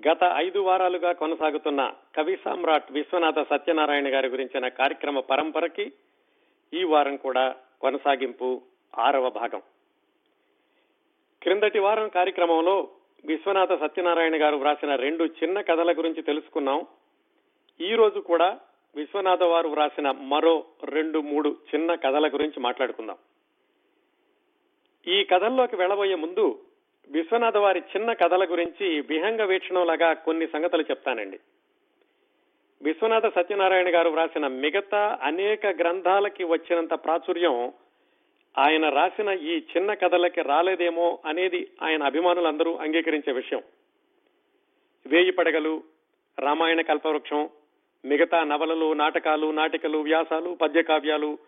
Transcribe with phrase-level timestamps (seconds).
[0.00, 5.92] గత ఐదు వారాలుగా కొనసాగుతున్న కవి సామ్రాట్ విశ్వనాథ సత్యనారాయణ గారి గురించిన కార్యక్రమ పరంపరకి
[6.74, 8.62] ఈ వారం కూడా కొనసాగింపు
[8.98, 9.62] ఆరవ భాగం.
[11.42, 12.88] క్రిందటి వారం కార్యక్రమంలో
[13.24, 16.86] విశ్వనాథ సత్యనారాయణ గారు వ్రాసిన రెండు చిన్న కథల గురించి తెలుసుకున్నాం.
[17.80, 18.58] ఈ రోజు కూడా
[18.96, 23.16] విశ్వనాథ వారు వ్రాసిన మరో రెండు మూడు చిన్న కథల గురించి మాట్లాడుకుందాం.
[25.08, 26.65] ఈ కథల్లోకి వెళ్ళబోయే ముందు
[27.10, 31.38] విశ్వనాథ వారి చిన్న కథల గురించి విహంగ వీక్షణంలాగా కొన్ని సంగతులు చెప్తానండి.
[32.82, 37.72] విశ్వనాథ సత్యనారాయణ గారు వ్రాసిన మిగతా అనేక గ్రంథాలకి వచ్చినంత ప్రాచుర్యం
[38.58, 43.62] ఆయన రాసిన ఈ చిన్న కథలకి రాలేదేమో అనేది ఆయన అభిమానులందరూ అంగీకరించే విషయం.
[45.06, 45.82] వేయి పడగలు
[46.38, 47.48] రామాయణ కల్పవృక్షం
[48.04, 51.38] మిగతా నవలలు నాటకాలు నాటికలు వ్యాసాలు పద్యకావ్యాలు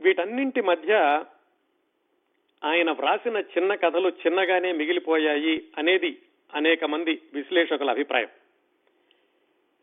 [0.00, 1.24] వీటన్నింటి మధ్య
[2.64, 6.18] ఆయన వ్రాసిన చిన్న కథలు చిన్నగానే మిగిలిపోయాయి అనేది
[6.54, 8.28] అనేక మంది విశ్లేషకుల అభిప్రాయం.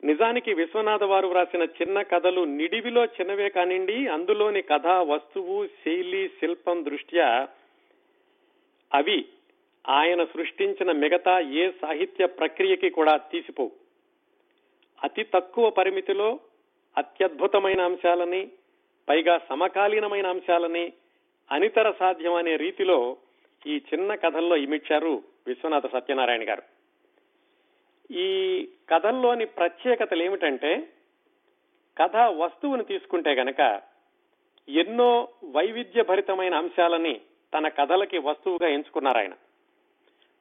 [0.03, 7.47] నిజానికి విశ్వనాథ వారు వ్రాసిన చిన్న కథలు నిడివిలో చిన్నవే కానివ్వండి అందులోని కథ వస్తువు శైలి శిల్పం దృష్ట్యా
[8.93, 9.25] అవి
[9.87, 13.71] ఆయన సృష్టించిన మిగతా ఏ సాహిత్య ప్రక్రియకి కూడా తీసిపోవు.
[15.03, 16.39] అతి తక్కువ పరిమితిలో
[16.97, 18.51] అత్యద్భుతమైన అంశాలని
[19.09, 20.93] పైగా సమకాలీనమైన అంశాలని
[21.51, 23.17] అనితర సాధ్యం అనే రీతిలో
[23.67, 26.61] ఈ చిన్న కథల్లో ఇమిడ్చారు విశ్వనాథ సత్యనారాయణ గారు.
[28.13, 30.87] ఈ కథల్లోని ప్రత్యేకతలు ఏమిటంటే
[31.97, 33.81] కథ వస్తువును తీసుకుంటే గనక
[34.69, 37.21] ఎన్నో వైవిధ్య భరితమైన అంశాలని
[37.53, 39.33] తన కథలకి వస్తువుగా ఎంచుకున్నారు ఆయన.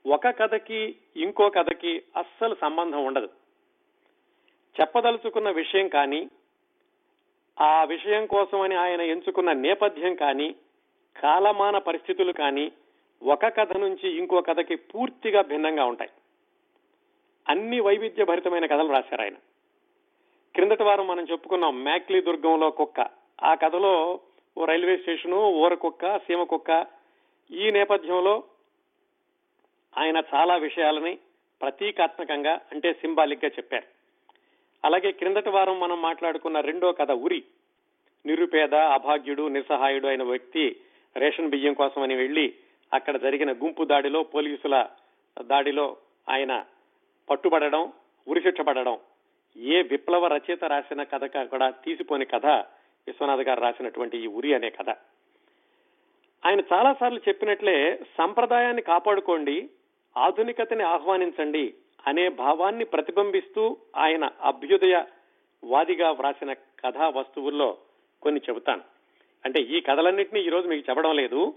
[0.07, 3.29] ఒక కథకి ఇంకో కథకి అస్సలు సంబంధం ఉండదు.
[4.81, 6.31] చెప్పదలుచుకున్న విషయం కానీ
[7.61, 10.55] ఆ విషయం కోసమని ఆయన ఎంచుకున్న నేపథ్యం కానీ
[11.17, 12.73] కాలమాన పరిస్థితులు కానీ
[13.23, 16.11] ఒక కథ నుంచి ఇంకో కథకి పూర్తిగా భిన్నంగా ఉంటాయి.
[17.49, 19.35] అన్ని వైవిధ్య భరితమైన కథలు రాశారు ఆయన.
[20.55, 23.07] క్రిందటి వారం మనం చెప్పుకున్నాం మ్యాక్లీ దుర్గంలో కుక్క.
[23.43, 24.21] ఆ కథలో
[24.59, 26.87] ఓ రైల్వే స్టేషను ఊర కుక్క సీమ కుక్క.
[27.51, 28.45] ఈ నేపథ్యంలో
[29.99, 31.19] ఆయన చాలా విషయాలని
[31.63, 33.87] ప్రతీకాత్మకంగా అంటే సింబాలిక్గా చెప్పారు.
[34.85, 37.45] అలాగే క్రిందటి వారం మనం మాట్లాడుకున్న రెండో కథ ఉరి.
[38.27, 40.77] నిరుపేద అభాగ్యుడు నిస్సహాయుడు అయిన వ్యక్తి
[41.17, 42.55] రేషన్ బియ్యం కోసమని వెళ్ళి
[42.93, 44.87] అక్కడ జరిగిన గుంపు దాడిలో పోలీసుల
[45.43, 45.97] దాడిలో
[46.29, 46.65] ఆయన
[47.31, 47.93] పట్టుబడడం
[48.29, 48.99] ఉరిశిక్ష పడడం
[49.57, 52.47] ఏ విప్లవ రచయిత రాసిన కథ కూడా తీసిపోని కథ
[53.07, 54.91] విశ్వనాథ్ గారు రాసినటువంటి ఈ ఉరి అనే కథ.
[56.47, 59.71] ఆయన చాలాసార్లు చెప్పినట్లే సంప్రదాయాన్ని కాపాడుకోండి
[60.17, 61.75] ఆధునికతని ఆహ్వానించండి
[62.07, 65.05] అనే భావాన్ని ప్రతిబింబిస్తూ ఆయన అభ్యుదయ
[65.65, 67.79] వాదిగా వ్రాసిన కథా వస్తువుల్లో
[68.23, 68.94] కొన్ని చెబుతాను.
[69.45, 71.55] అంటే ఈ కథలన్నింటినీ ఈ రోజు మీకు చెప్పడం లేదు.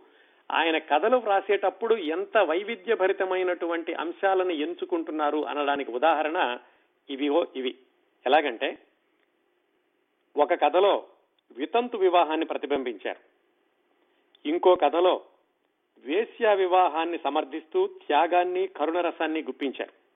[0.51, 6.57] ఆయన కథలు వ్రాసేటప్పుడు ఎంత వైవిధ్య భరితమైనటువంటి అంశాలను ఎంచుకుంటున్నారు అనడానికి ఉదాహరణ
[7.09, 7.75] ఇవివో ఇవి.
[8.25, 8.77] ఎలాగంటే
[10.37, 11.03] ఒక కథలో
[11.57, 13.19] వితంతు వివాహాన్ని ప్రతిబింబించారు.
[14.47, 15.21] ఇంకో కథలో
[15.97, 20.07] వేశ్యా వివాహాన్ని సమర్థిస్తూ త్యాగాన్ని కరుణరసాన్ని గుప్పించారు.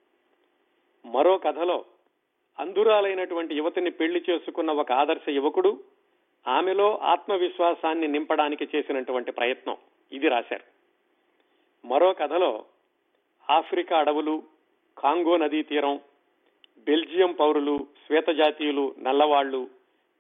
[1.08, 1.86] మరో కథలో
[2.60, 5.84] అంధురాలైనటువంటి యువతిని పెళ్ళి చేసుకున్న ఒక ఆదర్శ యువకుడు
[6.48, 9.78] ఆమెలో ఆత్మవిశ్వాసాన్ని నింపడానికి చేసినటువంటి ప్రయత్నం
[10.12, 10.64] ఇది రాశారు.
[11.88, 12.66] మరో కథలో
[13.50, 14.44] ఆఫ్రికా అడవులు
[14.98, 16.00] కాంగో నదీ తీరం
[16.80, 19.70] బెల్జియం పౌరులు శ్వేతజాతీయులు నల్లవాళ్ళు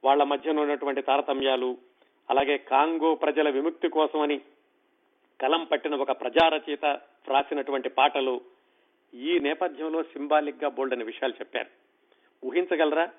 [0.04, 1.78] వాళ్ళ మధ్యన ఉన్నటువంటి తారతమ్యాలు
[2.30, 4.42] అలాగే కాంగో ప్రజల విముక్తి కోసమని
[5.42, 6.86] కలం పట్టిన ఒక ప్రజారచయిత
[7.28, 8.42] రాసినటువంటి పాటలు
[9.14, 11.68] ఈ నేపథ్యంలో సింబాలిక్గా బోల్డని విషయాలు చెప్పారు.
[12.46, 13.09] ఊహించగలరా?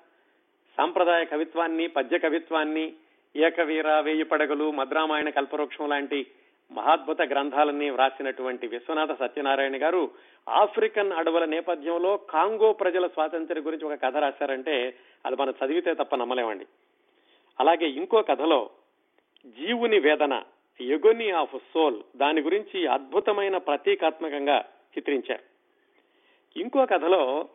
[0.77, 2.93] సాంప్రదాయ కవిత్వాన్ని పద్య కవిత్వాన్ని
[3.35, 6.27] ఏకవీర వేయి పడగలు మద్రామాయణ కల్పవృక్షం లాంటి
[6.71, 10.11] మహాద్భుత గ్రంథాలన్నీ వ్రాసినటువంటి విశ్వనాథ సత్యనారాయణ గారు
[10.49, 16.65] ఆఫ్రికన్ అడవుల నేపథ్యంలో కాంగో ప్రజల స్వాతంత్ర్యం గురించి ఒక కథ రాశారంటే అది మనం చదివితే తప్ప నమ్మలేమండి.
[17.59, 18.69] అలాగే ఇంకో కథలో
[19.45, 20.43] జీవుని వేదన
[20.81, 24.59] ఎగొని ఆఫ్ సోల్ దాని గురించి అద్భుతమైన ప్రతీకాత్మకంగా
[24.97, 25.43] చిత్రించారు.
[26.59, 27.49] ఇంకో కథలో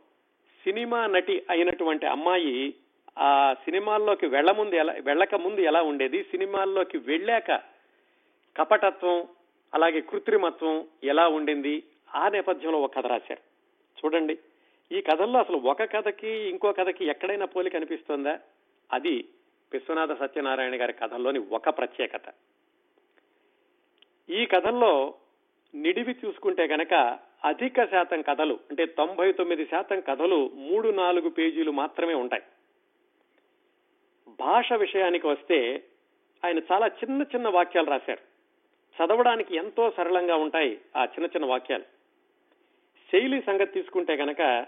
[0.65, 2.75] సినిమా నటి అయినటువంటి అమ్మాయి
[3.19, 6.23] ఆ సినిమాల్లోకి వెళ్ళ ముందు ఎలా వెళ్ళక ముందు ఎలా ఉండేది?
[6.23, 7.63] సినిమాల్లోకి వెళ్ళాక
[8.57, 9.29] కపటత్వం
[9.75, 11.83] అలాగే కృత్రిమత్వం ఎలా ఉండింది?
[12.15, 13.41] ఆ నేపథ్యంలో ఒక కథ రాశారు.
[14.05, 14.39] చూడండి
[14.93, 18.39] ఈ కథల్లో అసలు ఒక కథకి ఇంకో కథకి ఎక్కడైనా పోలి కనిపిస్తుందా
[18.93, 19.25] అది
[19.73, 22.35] విశ్వనాథ సత్యనారాయణ గారి కథల్లోని ఒక ప్రత్యేకత.
[24.31, 25.15] ఈ కథల్లో
[25.75, 32.15] నిడివి చూసుకుంటే గనక అధిక శాతం కథలు అంటే తొంభై తొమ్మిది శాతం కథలు మూడు నాలుగు పేజీలు మాత్రమే
[32.15, 32.43] ఉంటాయి.
[34.41, 35.85] భాష విషయానికి వస్తే
[36.45, 38.29] ఆయన చాలా చిన్న చిన్న వాక్యాలు రాశారు.
[39.05, 41.85] చదవడానికి ఎంతో సరళంగా ఉంటాయి ఆ చిన్న చిన్న వాక్యాలు.
[43.13, 44.67] శైలి సంగతి తీసుకుంటే కనుక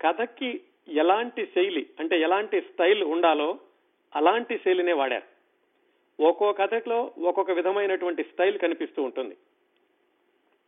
[0.00, 3.58] కథకి ఎలాంటి శైలి అంటే ఎలాంటి స్టైల్ ఉండాలో
[4.16, 5.38] అలాంటి శైలినే వాడారు.
[6.22, 9.36] ఒక్కో కథలో ఒక్కొక్క విధమైనటువంటి స్టైల్ కనిపిస్తూ ఉంటుంది.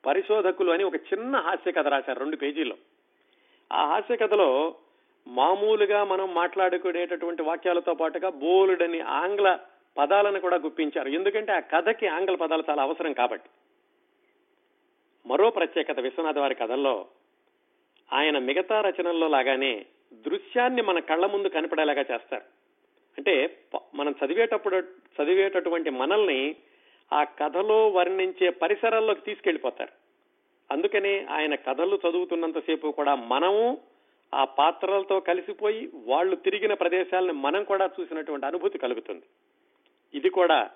[0.07, 2.77] పరిశోధకులు అని ఒక చిన్న హాస్య కథ రాశారు రెండు పేజీల్లో.
[3.73, 4.75] ఆ హాస్య కథలో
[5.27, 9.59] మామూలుగా మనం మాట్లాడుకునేటటువంటి వాక్యాలతో పాటుగా బోలుడని ఆంగ్ల
[9.99, 11.09] పదాలను కూడా గుప్పించారు.
[11.09, 13.51] ఎందుకంటే ఆ కథకి ఆంగ్ల పదాలు చాలా అవసరం కాబట్టి.
[15.27, 17.07] మరో ప్రత్యేకత విశ్వనాథ వారి కథల్లో
[18.13, 22.43] ఆయన మిగతా రచనల్లో లాగానే దృశ్యాన్ని మన కళ్ళ ముందు కనపడేలాగా చేస్తారు.
[23.19, 23.59] అంటే
[23.95, 26.57] మనం చదివేటప్పుడు చదివేటటువంటి మనల్ని
[27.13, 29.91] ఆ కథలో వర్ణించే పరిసరాల్లోకి తీసుకెళ్ళిపోతారు
[30.71, 33.79] అందుకనే ఆయన కథలు చదువుతున్నంతసేపు కూడా మనము
[34.35, 39.23] ఆ పాత్రలతో కలిసిపోయి వాళ్ళు తిరిగిన ప్రదేశాలను మనం కూడా చూసినటువంటి అనుభూతి కలుగుతుంది.
[40.15, 40.71] ఇది కూడా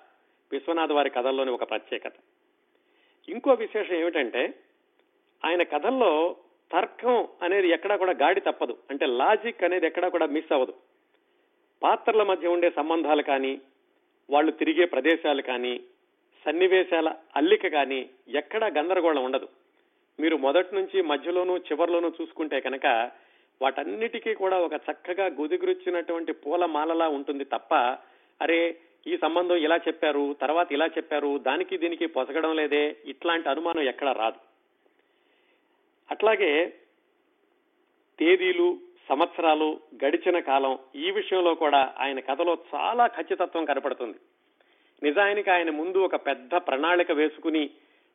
[0.51, 2.13] విశ్వనాథ్ వారి కథల్లోని ఒక ప్రత్యేకత.
[3.29, 4.53] ఇంకో విశేషం ఏమిటంటే
[5.45, 6.35] ఆయన కథల్లో
[6.71, 8.77] తర్కం అనేది ఎక్కడా కూడా గాడి తప్పదు.
[8.89, 10.73] అంటే లాజిక్ అనేది ఎక్కడా కూడా మిస్ అవ్వదు.
[11.83, 13.61] పాత్రల మధ్య ఉండే సంబంధాలు కానీ
[14.29, 15.79] వాళ్ళు తిరిగే ప్రదేశాలు కానీ
[16.45, 19.47] సన్నివేశాల అల్లిక కానీ ఎక్కడా గందరగోళం ఉండదు.
[20.19, 23.11] మీరు మొదటి నుంచి మధ్యలోనూ చివరిలోనూ చూసుకుంటే కనుక
[23.61, 27.73] వాటన్నిటికీ కూడా ఒక చక్కగా గుదిగురుచ్చినటువంటి పూల మాలలా ఉంటుంది తప్ప
[28.41, 34.07] అరే ఈ సంబంధం ఇలా చెప్పారు తర్వాత ఇలా చెప్పారు దానికి దీనికి పొసగడం లేదే ఇట్లాంటి అనుమానం ఎక్కడ
[34.07, 34.39] రాదు.
[36.11, 36.73] అట్లాగే
[38.19, 38.77] తేదీలు
[39.09, 44.17] సంవత్సరాలు గడిచిన కాలం ఈ విషయంలో కూడా ఆయన కథలో చాలా ఖచ్చితత్వం కనపడుతుంది.
[45.03, 47.69] నిజానికి ఆయన ముందు ఒక పెద్ద ప్రణాళిక వేసుకుని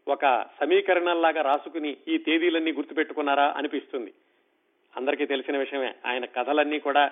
[0.08, 4.12] ఒక సమీకరణంలాగా రాసుకుని ఈ తేదీలన్నీ గుర్తుపెట్టుకున్నారా అనిపిస్తుంది.
[4.96, 5.94] అందరికీ తెలిసిన విషయమే.
[6.06, 7.10] ఆయన కథలన్నీ కూడా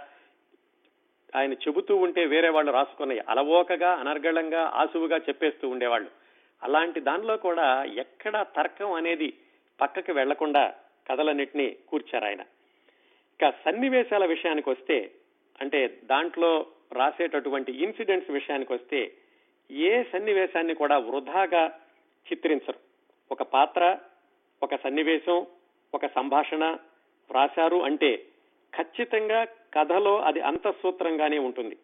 [1.36, 6.10] ఆయన చెబుతూ ఉంటే వేరే వాళ్ళు రాసుకున్నాయి అలవోకగా అనర్గళంగా ఆసువుగా చెప్పేస్తూ ఉండేవాళ్ళు.
[6.62, 9.32] అలాంటి దానిలో కూడా ఎక్కడ తర్కం అనేది
[9.80, 10.74] పక్కకి వెళ్ళకుండా
[11.10, 12.40] కథలన్నింటినీ కూర్చారు ఆయన.
[13.40, 15.10] ఇక సన్నివేశాల విషయానికి వస్తే
[15.60, 19.12] అంటే దాంట్లో రాసేటటువంటి ఇన్సిడెంట్స్ విషయానికి వస్తే
[19.70, 21.66] ఏ సన్నివేశాన్ని కూడా వృధాగా
[22.32, 22.78] చిత్రించరు.
[23.30, 23.98] ఒక పాత్ర
[24.62, 25.46] ఒక సన్నివేశం
[25.94, 26.76] ఒక సంభాషణ
[27.32, 28.26] రాశారు అంటే
[28.74, 31.76] ఖచ్చితంగా కథలో అది అంతఃసూత్రంగానే ఉంటుంది.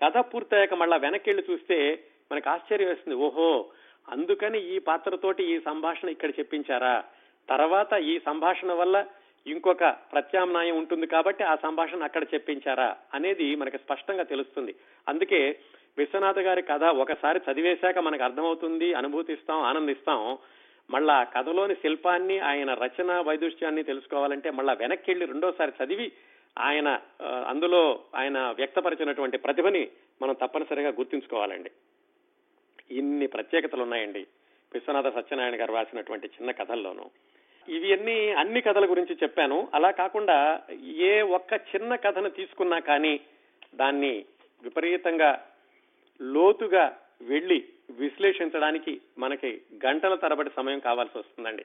[0.00, 2.02] కథ పూర్తయ్యాక మళ్ళా వెనక్కి చూస్తే
[2.32, 3.16] మనకు ఆశ్చర్యం వేస్తుంది.
[3.16, 3.66] ఓహో
[4.08, 7.04] అందుకని ఈ పాత్రతోటి ఈ సంభాషణ ఇక్కడ చెప్పించారా?
[7.48, 9.06] తర్వాత ఈ సంభాషణ వల్ల
[9.46, 14.74] ఇంకొక ప్రత్యామ్నాయం ఉంటుంది కాబట్టి ఆ సంభాషణ అక్కడ చెప్పించారా అనేది మనకి స్పష్టంగా తెలుస్తుంది.
[15.08, 15.58] అందుకే
[15.98, 20.38] విశ్వనాథ్ గారి కథ ఒకసారి చదివేశాక మనకు అర్థమవుతుంది అనుభూతిస్తాం ఆనందిస్తాం.
[20.90, 26.12] మళ్ళా ఆ కథలోని శిల్పాన్ని ఆయన రచన వైదుష్యాన్ని తెలుసుకోవాలంటే మళ్ళా వెనక్కి వెళ్ళి రెండోసారి చదివి
[26.58, 27.00] ఆయన
[27.46, 29.88] అందులో ఆయన వ్యక్తపరిచినటువంటి ప్రతిభని
[30.22, 31.70] మనం తప్పనిసరిగా గుర్తుంచుకోవాలండి.
[32.90, 34.26] ఇన్ని ప్రత్యేకతలు ఉన్నాయండి
[34.72, 37.10] విశ్వనాథ సత్యనారాయణ గారు రాసినటువంటి చిన్న కథల్లోనూ.
[37.68, 39.68] ఇవన్నీ అన్ని కథల గురించి చెప్పాను.
[39.74, 43.20] అలా కాకుండా ఏ ఒక్క చిన్న కథను తీసుకున్నా కానీ
[43.74, 44.24] దాన్ని
[44.62, 45.46] విపరీతంగా
[46.22, 51.64] లోతుగా వెళ్ళి విశ్లేషించడానికి మనకి గంటల తరబడి సమయం కావాల్సి వస్తుందండి.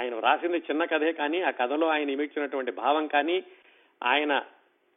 [0.00, 3.44] ఆయన రాసింది చిన్న కథే కానీ ఆ కథలో ఆయన ఇమిడ్చినటువంటి భావం కానీ
[4.02, 4.44] ఆయన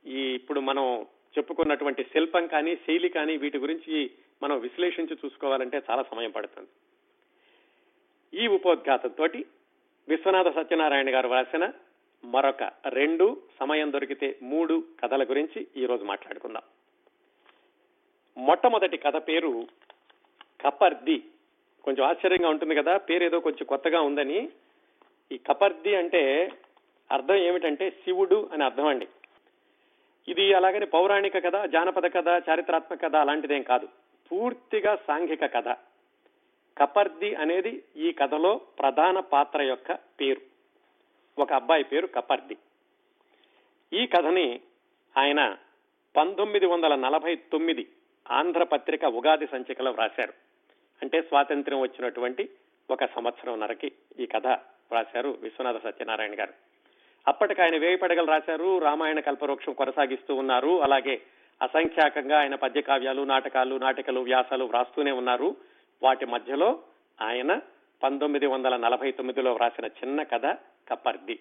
[0.06, 1.06] ఈ ఇప్పుడు మనం
[1.38, 4.12] చెప్పుకున్నటువంటి శిల్పం కానీ శైలి కానీ వీటి గురించి
[4.44, 6.70] మనం విశ్లేషించి చూసుకోవాలంటే చాలా సమయం పడుతుంది.
[8.42, 9.24] ఈ ఉపోద్ఘాతంతో
[10.10, 11.72] విశ్వనాథ సత్యనారాయణ గారు రాసిన
[12.26, 16.62] మరొక రెండు సమయం దొరికితే మూడు కథల గురించి ఈరోజు మాట్లాడుకుందాం.
[18.44, 19.68] మొట్టమొదటి కథ పేరు
[20.62, 21.24] కపర్ది.
[21.84, 24.50] కొంచెం ఆశ్చర్యంగా ఉంటుంది కదా పేరు ఏదో కొంచెం కొత్తగా ఉందని.
[25.32, 26.52] ఈ కపర్ది అంటే
[27.12, 29.08] అర్థం ఏమిటంటే శివుడు అని అర్థం అండి.
[30.28, 33.88] ఇది అలాగని పౌరాణిక కథ జానపద కథ చారిత్రాత్మక కథ అలాంటిదేం కాదు.
[34.32, 35.76] పూర్తిగా సాంఘిక కథ.
[36.78, 40.42] కపర్ది అనేది ఈ కథలో ప్రధాన పాత్ర యొక్క పేరు.
[41.42, 42.58] ఒక అబ్బాయి పేరు కపర్ది.
[43.94, 44.60] ఈ కథని
[45.18, 45.58] ఆయన
[46.18, 47.88] పంతొమ్మిది వందల నలభై తొమ్మిది
[48.32, 50.34] ఆంధ్రపత్రిక ఉగాది సంచికలో వ్రాశారు.
[51.02, 52.50] అంటే స్వాతంత్ర్యం వచ్చినటువంటి
[52.92, 56.54] ఒక సంవత్సరంన్నరకి ఈ కథ వ్రాశారు విశ్వనాథ సత్యనారాయణ గారు.
[57.28, 61.22] అప్పటికి ఆయన వేయి పడగలు రాశారు రామాయణ కల్పవృక్షం కొనసాగిస్తూ ఉన్నారు అలాగే
[61.62, 65.58] అసంఖ్యాకంగా ఆయన పద్య కావ్యాలు నాటకాలు నాటికలు వ్యాసాలు వ్రాస్తూనే ఉన్నారు.
[66.04, 66.84] వాటి మధ్యలో
[67.22, 67.62] ఆయన
[68.04, 70.46] పంతొమ్మిది వందల నలభై తొమ్మిదిలో వ్రాసిన చిన్న కథ
[70.90, 71.40] కపర్ది.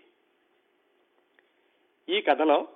[2.09, 2.69] ఈ కథలో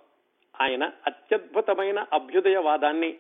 [0.61, 3.19] ఆయన అత్యద్భుతమైన అభ్యుదయవాదాన్ని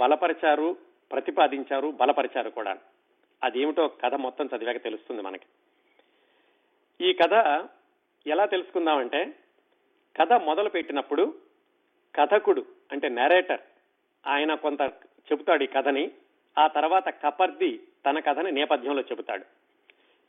[0.00, 0.76] బలపరిచారు
[1.12, 2.78] ప్రతిపాదించారు బలపరిచారు కూడా.
[3.44, 5.46] అదేమిటో కథ మొత్తం చదివాక తెలుస్తుంది మనకి.
[7.00, 7.66] ఈ కథ
[8.26, 9.34] ఎలా తెలుసుకుందామంటే
[10.16, 11.34] కథ మొదలు పెట్టినప్పుడు
[12.16, 13.60] కథకుడు అంటే నెరేటర్
[14.26, 14.80] ఆయన కొంత
[15.32, 16.10] చెబుతాడు ఈ కథని
[16.58, 19.44] ఆ తర్వాత కపర్ది తన కథని నేపథ్యంలో చెబుతాడు.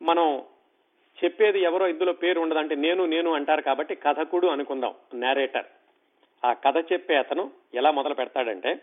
[0.03, 0.46] మనం
[1.24, 5.65] చెప్పేది ఎవరో ఇందులో పేరు ఉండదంటే నేను నేను అంటారు కాబట్టి కథకుడు అనుకుందాం నేరేటర్
[6.46, 8.79] ఆ కథ చెప్పే అతను ఎలా మొదలు పెడతాడంటే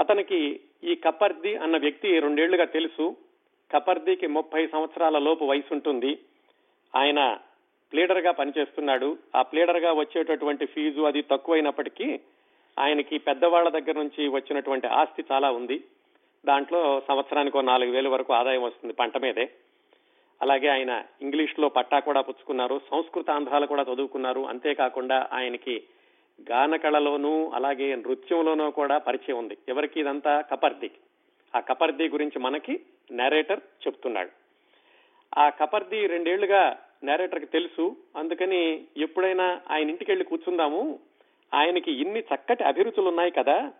[0.00, 3.16] అతనికి ఈ కపర్ది అన్న వ్యక్తి రెండేళ్ళుగా తెలుసు.
[3.72, 6.18] కపర్దికి ముప్పై సంవత్సరాల లోపు వయసు ఉంటుంది.
[6.96, 7.38] ఆయన
[7.92, 9.18] ప్లీడర్గా పనిచేస్తున్నాడు.
[9.36, 12.20] ఆ ప్లీడర్గా వచ్చేటటువంటి ఫీజు అది తక్కువైనప్పటికీ
[12.78, 15.84] ఆయనకి పెద్దవాళ్ళ దగ్గర నుంచి వచ్చినటువంటి ఆస్తి చాలా ఉంది.
[16.46, 19.50] దాంట్లో సంవత్సరానికి నాలుగు వేల వరకు ఆదాయం వస్తుంది పంట మీదే.
[20.42, 22.80] అలాగే ఆయన ఇంగ్లీష్లో పట్టా కూడా పుచ్చుకున్నారు.
[22.90, 24.40] సంస్కృత ఆంధ్రాలు కూడా చదువుకున్నారు.
[24.40, 25.82] అంతేకాకుండా ఆయనకి
[26.50, 29.58] గాన కళలోనూ అలాగే నృత్యంలోనూ కూడా పరిచయం ఉంది.
[29.68, 30.90] ఎవరికి ఇదంతా కపర్ది?
[31.56, 34.30] ఆ కపర్ది గురించి మనకి నేరేటర్ చెప్తున్నాడు.
[35.38, 37.96] ఆ కపర్ది రెండేళ్ళుగా నేరేటర్కి తెలుసు.
[38.16, 40.98] అందుకని ఎప్పుడైనా ఆయన ఇంటికి వెళ్ళి కూర్చుందాము.
[41.54, 43.72] ఆయనకి ఇన్ని చక్కటి అభిరుచులు ఉన్నాయి కదా.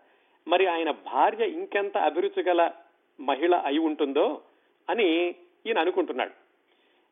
[0.47, 2.71] మరి ఆయన భార్య ఇంకెంత అభిరుచి గల
[3.19, 4.41] మహిళ అయి ఉంటుందో
[4.89, 5.29] అని
[5.67, 6.44] ఈయన అనుకుంటున్నాడు.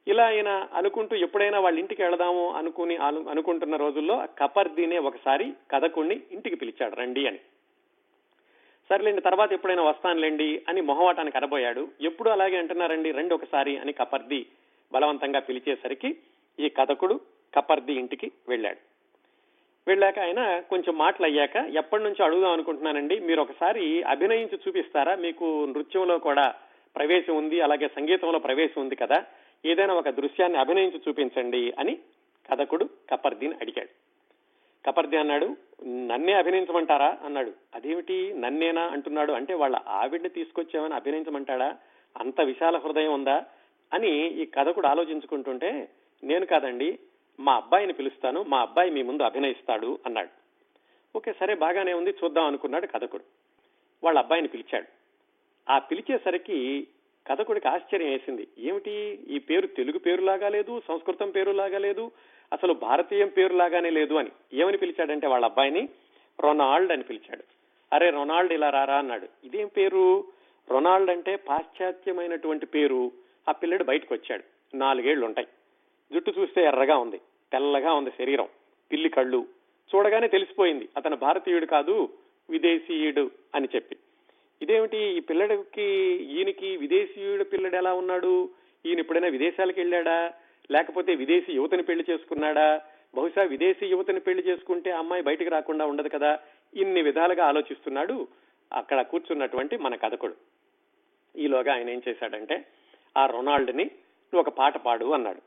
[0.08, 6.96] ఇలా ఆయన అనుకుంటూ ఎప్పుడైనా వాళ్ళ ఇంటికి వెళదాము అనుకుని అనుకుంటున్న రోజుల్లో కపర్దీనే ఒకసారి కథకుణ్ణి ఇంటికి పిలిచాడు
[6.96, 7.40] రండి అని.
[8.90, 14.46] సర్లేండి తర్వాత ఎప్పుడైనా వస్తానులేండి అని మొహవాటానికి అనబోయాడు ఎప్పుడు అలాగే అంటున్నారండి రండి ఒకసారి అని కపర్ది
[14.94, 16.18] బలవంతంగా పిలిచేసరికి
[16.60, 17.20] ఈ కథకుడు
[17.56, 18.78] కపర్ది ఇంటికి వెళ్ళాడు.
[19.88, 25.16] వెళ్ళాక ఆయన కొంచెం మాటలు అయ్యాక ఎప్పటి నుంచో అడుగుదాం అనుకుంటున్నానండి మీరు ఒకసారి అభినయించి చూపిస్తారా?
[25.16, 26.56] మీకు నృత్యంలో కూడా
[26.96, 29.26] ప్రవేశం ఉంది అలాగే సంగీతంలో ప్రవేశం ఉంది కదా
[29.66, 32.00] ఏదైనా ఒక దృశ్యాన్ని అభినయించి చూపించండి అని
[32.52, 33.90] కథకుడు కపర్దీని అడిగాడు.
[34.88, 37.18] కపర్ది అన్నాడు నన్నే అభినయించమంటారా?
[37.26, 37.54] అన్నాడు.
[37.76, 38.34] అదేమిటి?
[38.34, 38.82] నన్నేనా?
[38.82, 39.32] అంటున్నాడు.
[39.32, 41.78] అంటే వాళ్ళ ఆవిడ్ని తీసుకొచ్చామని అభినయించమంటాడా?
[42.18, 43.46] అంత విశాల హృదయం ఉందా?
[43.94, 45.90] అని ఈ కథకుడు ఆలోచించుకుంటుంటే
[46.24, 47.00] నేను కాదండి
[47.40, 48.46] మా అబ్బాయిని పిలుస్తాను.
[48.48, 50.30] మా అబ్బాయి మీ ముందు అభినయిస్తాడు అన్నాడు.
[51.18, 53.24] ఓకే సరే బాగానే ఉంది చూద్దాం అనుకున్నాడు కథకుడు.
[54.04, 54.88] వాళ్ళ అబ్బాయిని పిలిచాడు.
[55.72, 56.88] ఆ పిలిచేసరికి
[57.28, 58.48] కథకుడికి ఆశ్చర్యం వేసింది.
[58.58, 59.20] ఏమిటి?
[59.28, 62.12] ఈ పేరు తెలుగు పేరులాగా లేదు సంస్కృతం పేరులాగా లేదు
[62.54, 64.30] అసలు భారతీయం పేరులాగానే లేదు అని.
[64.54, 65.90] ఏమని పిలిచాడంటే వాళ్ళ అబ్బాయిని?
[66.40, 67.44] రొనాల్డ్ అని పిలిచాడు.
[67.94, 69.28] అరే రొనాల్డ్ ఇలా రారా అన్నాడు.
[69.44, 70.28] ఇదేం పేరు?
[70.72, 73.12] రొనాల్డ్ అంటే పాశ్చాత్యమైనటువంటి పేరు.
[73.50, 74.44] ఆ పిల్లడు బయటకు వచ్చాడు
[74.78, 75.48] నాలుగేళ్ళు ఉంటాయి
[76.14, 77.18] జుట్టు చూస్తే ఎర్రగా ఉంది.
[77.52, 78.48] తెల్లగా ఉంది శరీరం.
[78.92, 79.46] పిల్లి కళ్ళు.
[79.96, 80.90] చూడగానే తెలిసిపోయింది.
[80.98, 82.10] అతను భారతీయుడు కాదు
[82.50, 83.96] విదేశీయుడు అని చెప్పి.
[84.64, 84.98] ఇదేమిటి?
[84.98, 85.84] ఈ పిల్లడికి
[86.24, 88.50] ఈయనకి విదేశీయుడు పిల్లడు ఎలా ఉన్నాడు?
[88.86, 90.34] ఈయన ఎప్పుడైనా విదేశాలకు వెళ్ళాడా?
[90.72, 92.82] లేకపోతే విదేశీ యువతని పెళ్ళి చేసుకున్నాడా?
[93.16, 96.40] బహుశా విదేశీ యువతని పెళ్ళి చేసుకుంటే అమ్మాయి బయటికి రాకుండా ఉండదు కదా?
[96.74, 98.28] ఇన్ని విధాలుగా ఆలోచిస్తున్నాడు.
[98.74, 100.34] అక్కడ కూర్చున్నటువంటి మన కథకుడు.
[101.36, 102.66] ఈలోగా ఆయన ఏం చేశాడంటే
[103.18, 105.42] ఆ రొనాల్డ్ని నువ్వు ఒక పాట పాడు అన్నాడు.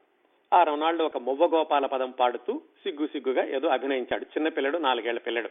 [0.54, 4.24] ఆ రొనాల్డ్ ఒక మువ్వగోపాల పదం పాడుతూ సిగ్గు సిగ్గుగా ఏదో అభినయించాడు.
[4.24, 5.50] చిన్న పిల్లడు నాలుగేళ్ళ పిల్లడు.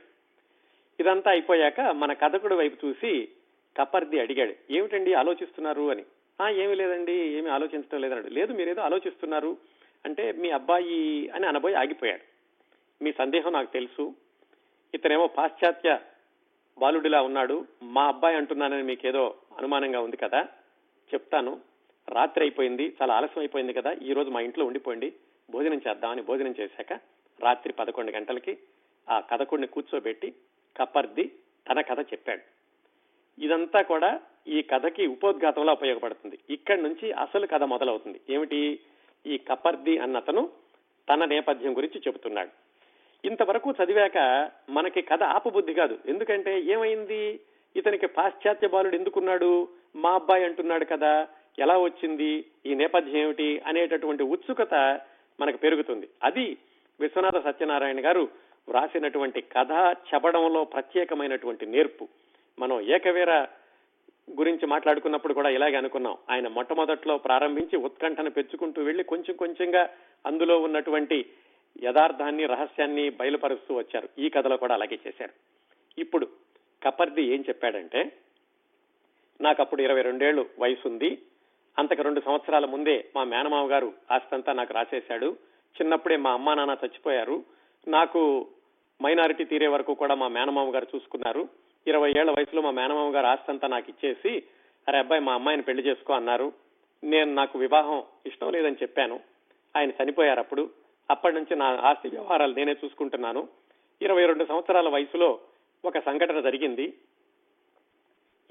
[0.99, 3.27] ఇదంతా అయిపోయాక మన కథకుడు వైపు చూసి
[3.77, 5.91] కపర్ది అడిగాడు ఏమిటండి ఆలోచిస్తున్నారు?
[5.91, 6.03] అని.
[6.41, 8.27] ఆ ఏమి లేదండి ఏమి ఆలోచించడం లేదన్నాడు.
[8.27, 9.57] లేదు మీరేదో ఆలోచిస్తున్నారు
[10.05, 12.35] అంటే మీ అబ్బాయి అని అనబోయి ఆగిపోయాడు.
[13.03, 14.15] మీ సందేహం నాకు తెలుసు.
[14.93, 15.99] ఇతనేమో పాశ్చాత్య
[16.77, 17.65] బాలుడిలా ఉన్నాడు.
[17.83, 20.41] మా అబ్బాయి అంటున్నానని మీకేదో అనుమానంగా ఉంది కదా.
[21.13, 21.61] చెప్తాను.
[22.09, 23.95] రాత్రి అయిపోయింది చాలా ఆలస్యం అయిపోయింది కదా.
[24.01, 25.13] ఈ రోజు మా ఇంట్లో ఉండిపోండి.
[25.49, 26.99] భోజనం చేద్దామని భోజనం చేశాక
[27.43, 28.57] రాత్రి పదకొండు గంటలకి
[29.09, 30.33] ఆ కథకుడిని కూర్చోబెట్టి
[30.77, 31.31] కపర్ది
[31.71, 32.54] తన కథ చెప్పాడు.
[33.39, 36.39] ఇదంతా కూడా ఈ కథకి ఉపోద్ఘాతంలో ఉపయోగపడుతుంది.
[36.49, 38.21] ఇక్కడి నుంచి అసలు కథ మొదలవుతుంది.
[38.29, 38.79] ఏమిటి?
[39.25, 40.49] ఈ కపర్ది అన్నతను
[41.09, 42.49] తన నేపథ్యం గురించి చెబుతున్నాడు.
[43.27, 45.99] ఇంతవరకు చదివాక మనకి కథ ఆపబుద్ధి కాదు.
[46.05, 47.39] ఎందుకంటే ఏమైంది?
[47.75, 49.67] ఇతనికి పాశ్చాత్య బాలుడు ఎందుకున్నాడు?
[49.95, 51.27] మా అబ్బాయి అంటున్నాడు కదా
[51.59, 52.45] ఎలా వచ్చింది?
[52.65, 53.61] ఈ నేపథ్యం ఏమిటి?
[53.67, 55.01] అనేటటువంటి ఉత్సుకత
[55.39, 56.09] మనకు పెరుగుతుంది.
[56.23, 56.57] అది
[56.99, 58.29] విశ్వనాథ సత్యనారాయణ గారు
[58.67, 59.71] వ్రాసినటువంటి కథ
[60.13, 62.07] చెప్పడంలో ప్రత్యేకమైనటువంటి నేర్పు.
[62.59, 63.31] మనం ఏకవీర
[64.39, 66.17] గురించి మాట్లాడుకున్నప్పుడు కూడా ఇలాగే అనుకున్నాం.
[66.29, 69.89] ఆయన మొట్టమొదట్లో ప్రారంభించి ఉత్కంఠను పెంచుకుంటూ వెళ్ళి కొంచెం కొంచెంగా
[70.25, 71.25] అందులో ఉన్నటువంటి
[71.83, 74.09] యథార్థాన్ని రహస్యాన్ని బయలుపరుస్తూ వచ్చారు.
[74.19, 75.31] ఈ కథలో కూడా అలాగే చేశారు.
[75.97, 76.27] ఇప్పుడు
[76.83, 78.11] కపర్ది ఏం చెప్పాడంటే
[79.41, 81.21] నాకు అప్పుడు ఇరవై రెండేళ్ళు వయసు ఉంది
[81.79, 85.35] అంతకు రెండు సంవత్సరాల ముందే మా మేనమావ గారు ఆస్తంతా నాకు రాసేశాడు.
[85.81, 87.43] చిన్నప్పుడే మా అమ్మా నాన్న చచ్చిపోయారు.
[87.87, 88.47] నాకు
[89.03, 91.64] మైనారిటీ తీరే వరకు కూడా మా మేనమామ గారు చూసుకున్నారు.
[91.87, 94.43] ఇరవై ఏళ్ళ వయసులో మా మేనమామ గారు ఆస్తంతా నాకు ఇచ్చేసి
[94.87, 96.53] అరే అబ్బాయి మా అమ్మాయిని పెళ్ళి చేసుకో అన్నారు.
[97.03, 99.19] నేను నాకు వివాహం ఇష్టం లేదని చెప్పాను.
[99.77, 100.69] ఆయన చనిపోయారు అప్పుడు.
[101.11, 103.47] అప్పటి నుంచి నా ఆస్తి వ్యవహారాలు నేనే చూసుకుంటున్నాను.
[104.01, 105.39] ఇరవై రెండు సంవత్సరాల వయసులో
[105.85, 106.93] ఒక సంఘటన జరిగింది.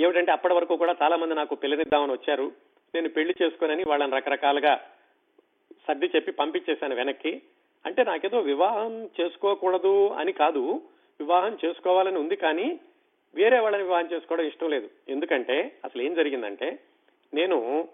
[0.00, 2.52] ఏమిటంటే అప్పటి వరకు కూడా చాలా మంది నాకు పెళ్ళినిద్దామని వచ్చారు.
[2.94, 4.80] నేను పెళ్ళి చేసుకోనని వాళ్ళని రకరకాలుగా
[5.88, 7.42] సర్ది చెప్పి పంపించేశాను వెనక్కి.
[7.86, 10.82] అంటే నాకేదో వివాహం చేసుకోకూడదు అని కాదు.
[11.20, 12.80] వివాహం చేసుకోవాలని ఉంది కానీ
[13.34, 14.90] వేరే వాళ్ళని వివాహం చేసుకోవడం ఇష్టం లేదు.
[15.08, 16.78] ఎందుకంటే అసలు ఏం జరిగిందంటే
[17.34, 17.88] నేను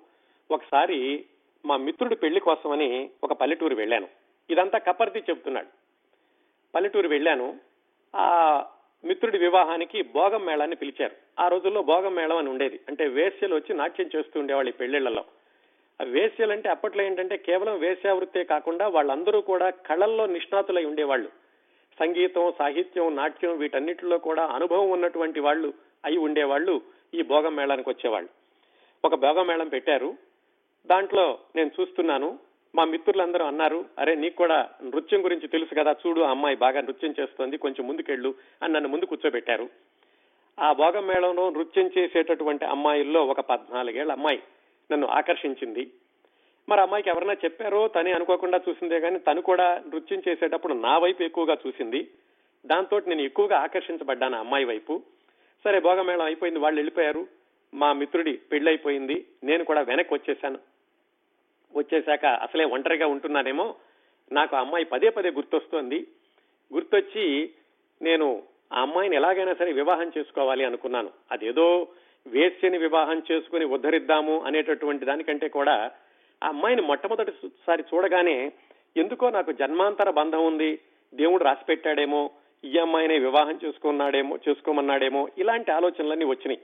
[0.51, 1.25] ఒకసారి
[1.67, 4.09] మా మిత్రుడి పెళ్ళి కోసమని ఒక పల్లెటూరు వెళ్ళాను.
[4.51, 5.67] ఇదంతా కపర్ది చెప్తున్నాడు
[6.75, 7.59] పల్లెటూరు వెళ్ళాను.
[8.17, 8.65] ఆ
[9.05, 11.17] మిత్రుడి వివాహానికి భోగం మేళాన్ని పిలిచారు.
[11.39, 12.81] ఆ రోజుల్లో భోగం మేళం అని ఉండేది.
[12.89, 15.25] అంటే వేశ్యలు వచ్చి నాట్యం చేస్తూ ఉండేవాళ్ళు ఈ పెళ్ళిళ్ళలో
[16.01, 21.29] ఆ వేశ్యలు అంటే అప్పట్లో ఏంటంటే కేవలం వేశ్యావృత్తే కాకుండా వాళ్ళందరూ కూడా కళల్లో నిష్ణాతులై ఉండేవాళ్ళు.
[22.01, 26.81] సంగీతం సాహిత్యం నాట్యం వీటన్నిటిలో కూడా అనుభవం ఉన్నటువంటి వాళ్ళు అయి ఉండేవాళ్ళు
[27.15, 28.29] ఈ భోగం మేళానికి వచ్చేవాళ్ళు.
[29.05, 30.15] ఒక భోగం మేళం పెట్టారు.
[30.87, 32.39] దాంట్లో నేను చూస్తున్నాను.
[32.75, 37.15] మా మిత్రులందరూ అన్నారు అరే నీకు కూడా నృత్యం గురించి తెలుసు కదా చూడు ఆ అమ్మాయి బాగా నృత్యం
[37.21, 39.69] చేస్తోంది కొంచెం ముందుకెళ్ళు అని నన్ను ముందు కూర్చోబెట్టారు.
[40.61, 44.43] ఆ భోగం మేళంలో నృత్యం చేసేటటువంటి అమ్మాయిల్లో ఒక పద్నాలుగేళ్ళ అమ్మాయి
[44.93, 45.93] నన్ను ఆకర్షించింది.
[46.71, 51.57] మరి అమ్మాయికి ఎవరైనా చెప్పారో తనే అనుకోకుండా చూసిందే కానీ తను కూడా నృత్యం చేసేటప్పుడు నా వైపు ఎక్కువగా
[51.67, 52.09] చూసింది.
[52.67, 55.03] దాంతో నేను ఎక్కువగా ఆకర్షించబడ్డాను అమ్మాయి వైపు.
[55.65, 57.27] సరే భోగమేళం అయిపోయింది వాళ్ళు వెళ్ళిపోయారు.
[57.75, 60.59] మా మిత్రుడి పెళ్ళైపోయింది నేను కూడా వెనక్కి వచ్చేసాను.
[61.77, 63.75] వచ్చేశాక అసలే ఒంటరిగా ఉంటున్నానేమో
[64.33, 66.07] నాకు ఆ అమ్మాయి పదే పదే గుర్తొస్తోంది.
[66.75, 67.51] గుర్తొచ్చి
[68.03, 71.11] నేను ఆ అమ్మాయిని ఎలాగైనా సరే వివాహం చేసుకోవాలి అనుకున్నాను.
[71.33, 71.89] అదేదో
[72.27, 75.91] వేస్యని వివాహం చేసుకుని ఉద్ధరిద్దాము అనేటటువంటి దానికంటే కూడా
[76.43, 78.53] ఆ అమ్మాయిని మొట్టమొదటిసారి చూడగానే
[78.97, 80.79] ఎందుకో నాకు జన్మాంతర బంధం ఉంది
[81.15, 82.31] దేవుడు రాసి పెట్టాడేమో
[82.65, 86.61] ఈ అమ్మాయినే వివాహం చేసుకున్నాడేమో చేసుకోమన్నాడేమో ఇలాంటి ఆలోచనలన్నీ వచ్చినాయి.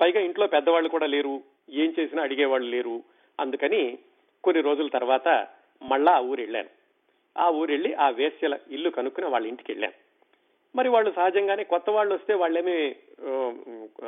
[0.00, 1.40] పైగా ఇంట్లో పెద్దవాళ్ళు కూడా లేరు
[1.70, 3.02] ఏం చేసినా అడిగేవాళ్ళు లేరు.
[3.40, 3.98] అందుకని
[4.44, 5.46] కొన్ని రోజుల తర్వాత
[5.82, 6.68] మళ్ళా ఆ ఊరు వెళ్ళాను
[7.38, 9.94] ఆ ఊరు వెళ్ళి ఆ వేశ్యల ఇల్లు కనుక్కుని వాళ్ళ ఇంటికి వెళ్ళాను.
[10.76, 12.96] మరి వాళ్ళు సహజంగానే కొత్త వాళ్ళు వస్తే వాళ్ళేమి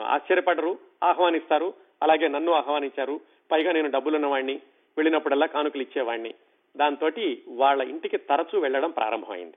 [0.02, 1.74] ఆశ్చర్యపడరు ఆహ్వానిస్తారు.
[2.02, 3.20] అలాగే నన్ను ఆహ్వానించారు.
[3.52, 4.60] పైగా నేను డబ్బులున్న వాడిని
[4.98, 6.34] వెళ్ళినప్పుడల్లా కానుకలు ఇచ్చేవాడిని
[6.76, 7.10] దాంతో
[7.48, 9.56] వాళ్ళ ఇంటికి తరచూ వెళ్ళడం ప్రారంభమైంది.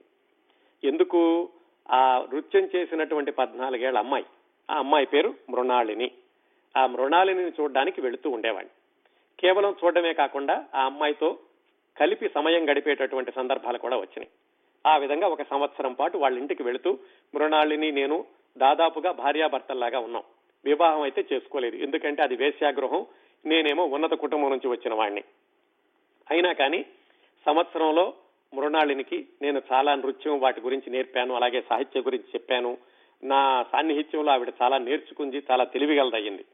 [0.88, 1.48] ఎందుకు?
[1.90, 4.24] ఆ నృత్యం చేసినటువంటి పద్నాలుగేళ్ళ అమ్మాయి.
[4.70, 6.10] ఆ అమ్మాయి పేరు మృణాళిని.
[6.76, 8.70] ఆ మృణాళిని చూడడానికి వెళుతూ ఉండేవాడిని
[9.40, 11.38] కేవలం చూడడమే కాకుండా ఆ అమ్మాయితో
[11.98, 14.28] కలిపి సమయం గడిపేటటువంటి సందర్భాలు కూడా వచ్చినాయి.
[14.86, 16.98] ఆ విధంగా ఒక సంవత్సరం పాటు వాళ్ళ ఇంటికి వెళుతూ
[17.34, 18.24] మృణాళిని నేను
[18.58, 20.22] దాదాపుగా భార్యాభర్తల్లాగా ఉన్నాం.
[20.64, 21.76] వివాహం అయితే చేసుకోలేదు.
[21.76, 23.06] ఎందుకంటే అది వేశ్యాగృహం.
[23.46, 25.22] నేనేమో ఉన్నత కుటుంబం నుంచి వచ్చిన వాడిని
[26.30, 26.84] అయినా కానీ
[27.46, 28.14] సంవత్సరంలో
[28.54, 32.78] మృణాళినికి నేను చాలా నృత్యం వాటి గురించి నేర్పాను అలాగే సాహిత్యం గురించి చెప్పాను.
[33.24, 36.44] నా సాన్నిహిత్యంలో ఆవిడ చాలా నేర్చుకుంది చాలా తెలివిగలదయ్యింది.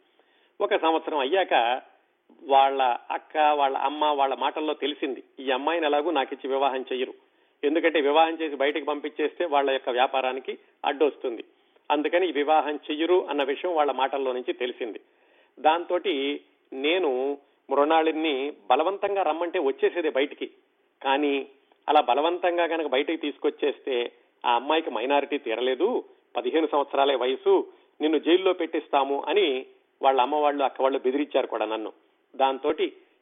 [0.61, 1.83] ఒక సంవత్సరం అయ్యాక
[2.43, 7.15] వాళ్ళ అక్క వాళ్ళ అమ్మ వాళ్ళ మాటల్లో తెలిసింది ఈ అమ్మాయిని ఎలాగూ నాకిచ్చి వివాహం చెయ్యరు.
[7.65, 11.45] ఎందుకంటే వివాహం చేసి బయటకు పంపించేస్తే వాళ్ళ యొక్క వ్యాపారానికి అడ్డొస్తుంది.
[11.91, 15.01] అందుకని వివాహం చెయ్యరు అన్న విషయం వాళ్ళ మాటల్లో నుంచి తెలిసింది.
[15.61, 15.99] దాంతో
[16.73, 17.39] నేను
[17.71, 20.51] మృణాళిని బలవంతంగా రమ్మంటే వచ్చేసేదే బయటికి.
[21.03, 21.47] కానీ
[21.89, 24.13] అలా బలవంతంగా కనుక బయటికి తీసుకొచ్చేస్తే
[24.47, 26.05] ఆ అమ్మాయికి మైనారిటీ తీరలేదు.
[26.37, 27.67] పదిహేను సంవత్సరాలే వయసు.
[28.01, 29.67] నిన్ను జైల్లో పెట్టిస్తాము అని
[30.03, 31.93] వాళ్ళ అమ్మ వాళ్ళు అక్క వాళ్ళు బెదిరించారు కూడా నన్ను.
[32.37, 32.73] దాంతో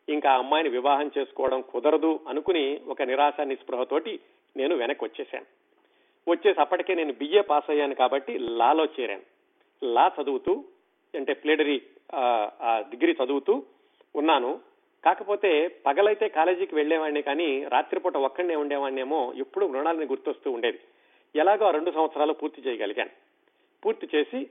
[0.09, 4.21] ఇంకా ఆ అమ్మాయిని వివాహం చేసుకోవడం కుదరదు అనుకుని ఒక నిరాశ నిస్పృహతోటి
[4.57, 5.47] నేను వెనక్కి వచ్చేసాను
[6.31, 9.23] వచ్చేసి అప్పటికే నేను బిఏ పాస్ అయ్యాను కాబట్టి లాలో చేరాను.
[9.83, 10.65] లా చదువుతూ
[11.15, 11.83] అంటే ప్లేడరీ
[12.91, 13.63] డిగ్రీ చదువుతూ
[14.17, 14.61] ఉన్నాను.
[15.05, 20.81] కాకపోతే పగలైతే కాలేజీకి వెళ్ళేవాడిని కానీ రాత్రిపూట ఒక్కడనే ఉండేవాడినేమో ఎప్పుడు మృణాలని గుర్తొస్తూ ఉండేది.
[21.37, 23.11] ఎలాగో ఆ రెండు సంవత్సరాలు పూర్తి చేయగలిగాను.
[23.85, 24.47] పూర్తి చేసి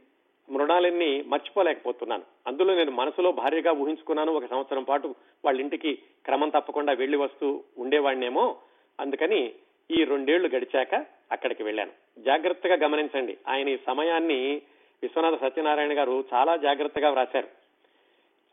[0.50, 2.24] మృణాలన్నీ మర్చిపోలేకపోతున్నాను.
[2.48, 4.34] అందులో నేను మనసులో భార్యగా ఊహించుకున్నాను.
[4.34, 8.56] ఒక సంవత్సరం పాటు వాళ్ళ ఇంటికి క్రమం తప్పకుండా వెళ్ళి వస్తూ ఉండేవాడినేమో.
[9.00, 9.54] అందుకని
[9.92, 11.92] ఈ రెండేళ్ళు గడిచాక అక్కడికి వెళ్ళాను.
[12.18, 13.38] జాగ్రత్తగా గమనించండి.
[13.48, 14.62] ఆయన ఈ సమయాన్ని
[15.04, 17.48] విశ్వనాథ సత్యనారాయణ గారు చాలా జాగ్రత్తగా వ్రాశారు.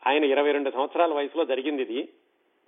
[0.07, 2.09] ఆయన ఇరవై రెండు సంవత్సరాల వయసులో జరిగింది ఇది.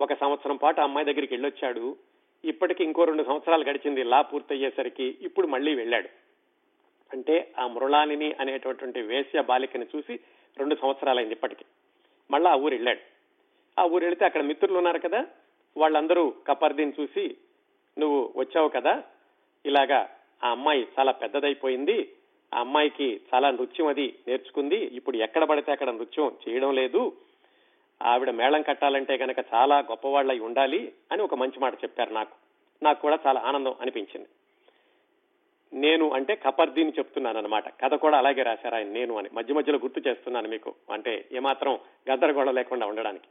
[0.00, 1.96] ఒక సంవత్సరం పాటు ఆ అమ్మాయి దగ్గరికి వెళ్ళొచ్చాడు.
[2.44, 4.02] ఇప్పటికి ఇంకో రెండు సంవత్సరాలు గడిచింది.
[4.02, 6.08] లా పూర్తయ్యేసరికి ఇప్పుడు మళ్ళీ వెళ్ళాడు.
[7.12, 10.20] అంటే ఆ మృళాలిని అనేటటువంటి వేశ్య బాలికని చూసి
[10.58, 11.64] రెండు సంవత్సరాలైంది ఇప్పటికి.
[12.30, 13.00] మళ్ళా ఆ ఊరు వెళ్ళాడు.
[13.80, 15.26] ఆ ఊరు వెళితే అక్కడ మిత్రులు ఉన్నారు కదా?
[15.76, 17.36] వాళ్ళందరూ కపర్దీని చూసి
[17.98, 19.02] నువ్వు వచ్చావు కదా?
[19.66, 20.10] ఇలాగా
[20.44, 22.13] ఆ అమ్మాయి చాలా పెద్దదైపోయింది.
[22.54, 24.76] ఆ అమ్మాయికి చాలా నృత్యం అది నేర్చుకుంది.
[24.76, 27.12] ఇప్పుడు ఎక్కడ పడితే అక్కడ నృత్యం చేయడం లేదు.
[28.02, 32.34] ఆవిడ మేళం కట్టాలంటే కనుక చాలా గొప్పవాళ్ళై ఉండాలి అని ఒక మంచి మాట చెప్పారు నాకు.
[32.82, 34.28] నాకు కూడా చాలా ఆనందం అనిపించింది.
[35.72, 39.28] నేను అంటే కపర్దీని చెప్తున్నాను అనమాట కథ కూడా అలాగే రాశారు ఆయన నేను అని.
[39.32, 40.74] మధ్య మధ్యలో గుర్తు చేస్తున్నాను మీకు.
[40.92, 41.78] అంటే ఏమాత్రం
[42.10, 43.24] గద్దరగోళం లేకుండా ఉండడానికి.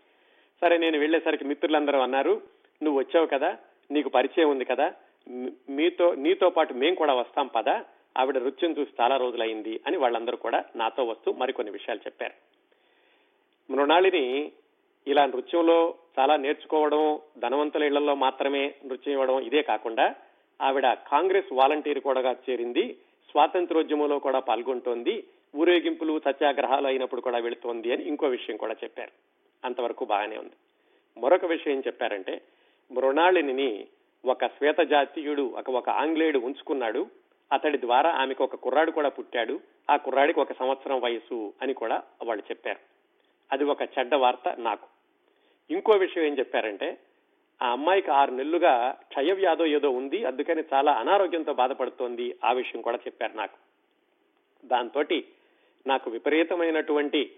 [0.62, 2.42] సరే నేను వెళ్ళేసరికి మిత్రులందరూ అన్నారు
[2.84, 3.58] నువ్వు వచ్చావు కదా
[3.92, 4.94] నీకు పరిచయం ఉంది కదా
[5.70, 7.86] మీతో నీతో పాటు మేం కూడా వస్తాం పదా.
[8.18, 12.34] ఆవిడ నృత్యం చూసి చాలా రోజులైంది అని వాళ్ళందరూ కూడా నాతో వస్తూ మరికొన్ని విషయాలు చెప్పారు.
[13.74, 14.52] మృణాళిని
[15.08, 20.16] ఇలా నృత్యంలో చాలా నేర్చుకోవడం ధనవంతుల ఇళ్ళలో మాత్రమే నృత్యం ఇవ్వడం ఇదే కాకుండా
[20.62, 22.98] ఆవిడ కాంగ్రెస్ వాలంటీర్ కూడా చేరింది
[23.32, 25.24] స్వాతంత్రోద్యమంలో కూడా పాల్గొంటోంది
[25.56, 29.12] ఊరేగింపులు సత్యాగ్రహాలు అయినప్పుడు కూడా వెళుతోంది అని ఇంకో విషయం కూడా చెప్పారు.
[29.66, 30.54] అంతవరకు బాగానే ఉంది.
[31.20, 32.42] మరొక విషయం చెప్పారంటే
[32.92, 33.88] మృణాళిని
[34.26, 37.08] ఒక శ్వేత జాతీయుడు ఒక ఒక ఆంగ్లేయుడు ఉంచుకున్నాడు.
[37.54, 39.60] అతడి ద్వారా ఆమెకు ఒక కుర్రాడు కూడా పుట్టాడు.
[39.90, 42.80] ఆ కుర్రాడికి ఒక సంవత్సరం వయసు అని కూడా వాళ్ళు చెప్పారు.
[43.52, 44.88] అది ఒక చెడ్డ వార్త నాకు.
[45.72, 46.98] ఇంకో విషయం ఏం చెప్పారంటే
[47.62, 52.98] ఆ అమ్మాయికి ఆరు నెలలుగా క్షయ వ్యాధో ఏదో ఉంది అందుకని చాలా అనారోగ్యంతో బాధపడుతోంది ఆ విషయం కూడా
[52.98, 53.58] చెప్పారు నాకు.
[54.68, 55.04] దాంతో
[55.88, 57.32] నాకు విపరీతమైనటువంటి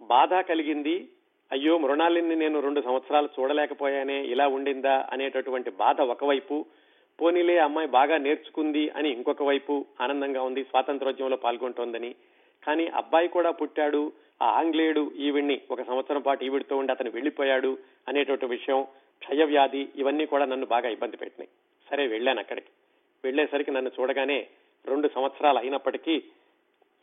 [0.00, 1.08] బాధ కలిగింది.
[1.52, 6.66] అయ్యో మృణాలిని నేను రెండు సంవత్సరాలు చూడలేకపోయానే ఇలా ఉండిందా అనేటటువంటి బాధ ఒకవైపు
[7.20, 12.14] పోనీలే అమ్మాయి బాగా నేర్చుకుంది అని ఇంకొక వైపు ఆనందంగా ఉంది స్వాతంత్రోద్యమంలో పాల్గొంటోందని.
[12.66, 18.46] కానీ అబ్బాయి కూడా పుట్టాడు ఆ ఆంగ్లేయుడు ఈవిడ్ని ఒక సంవత్సరం పాటు ఈవిడితో ఉండి అతను వెళ్ళిపోయాడు అనేటువంటి
[18.46, 18.82] విషయం
[19.22, 21.48] క్షయ వ్యాధి ఇవన్నీ కూడా నన్ను బాగా ఇబ్బంది పెట్టినాయి.
[21.90, 22.66] సరే వెళ్ళాను అక్కడికి.
[23.24, 24.46] వెళ్ళేసరికి నన్ను చూడగానే
[24.86, 26.22] రెండు సంవత్సరాలు అయినప్పటికీ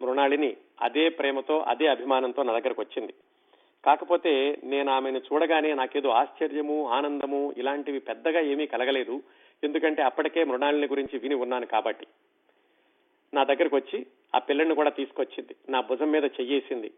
[0.02, 3.13] మృణాళిని అదే ప్రేమతో అదే అభిమానంతో నా దగ్గరకు వచ్చింది.
[3.86, 9.21] కాకపోతే నేను ఆమెను చూడగానే నాకేదో ఆశ్చర్యము ఆనందము ఇలాంటివి పెద్దగా ఏమీ కలగలేదు.
[9.63, 12.08] ఎందుకంటే అప్పటికే మృణాలిని గురించి విని ఉన్నాను కాబట్టి.
[13.34, 15.56] నా దగ్గరకు వచ్చి ఆ పిల్లని కూడా తీసుకొచ్చింది.
[15.69, 16.91] నా భుజం మీద చెయ్యేసింది.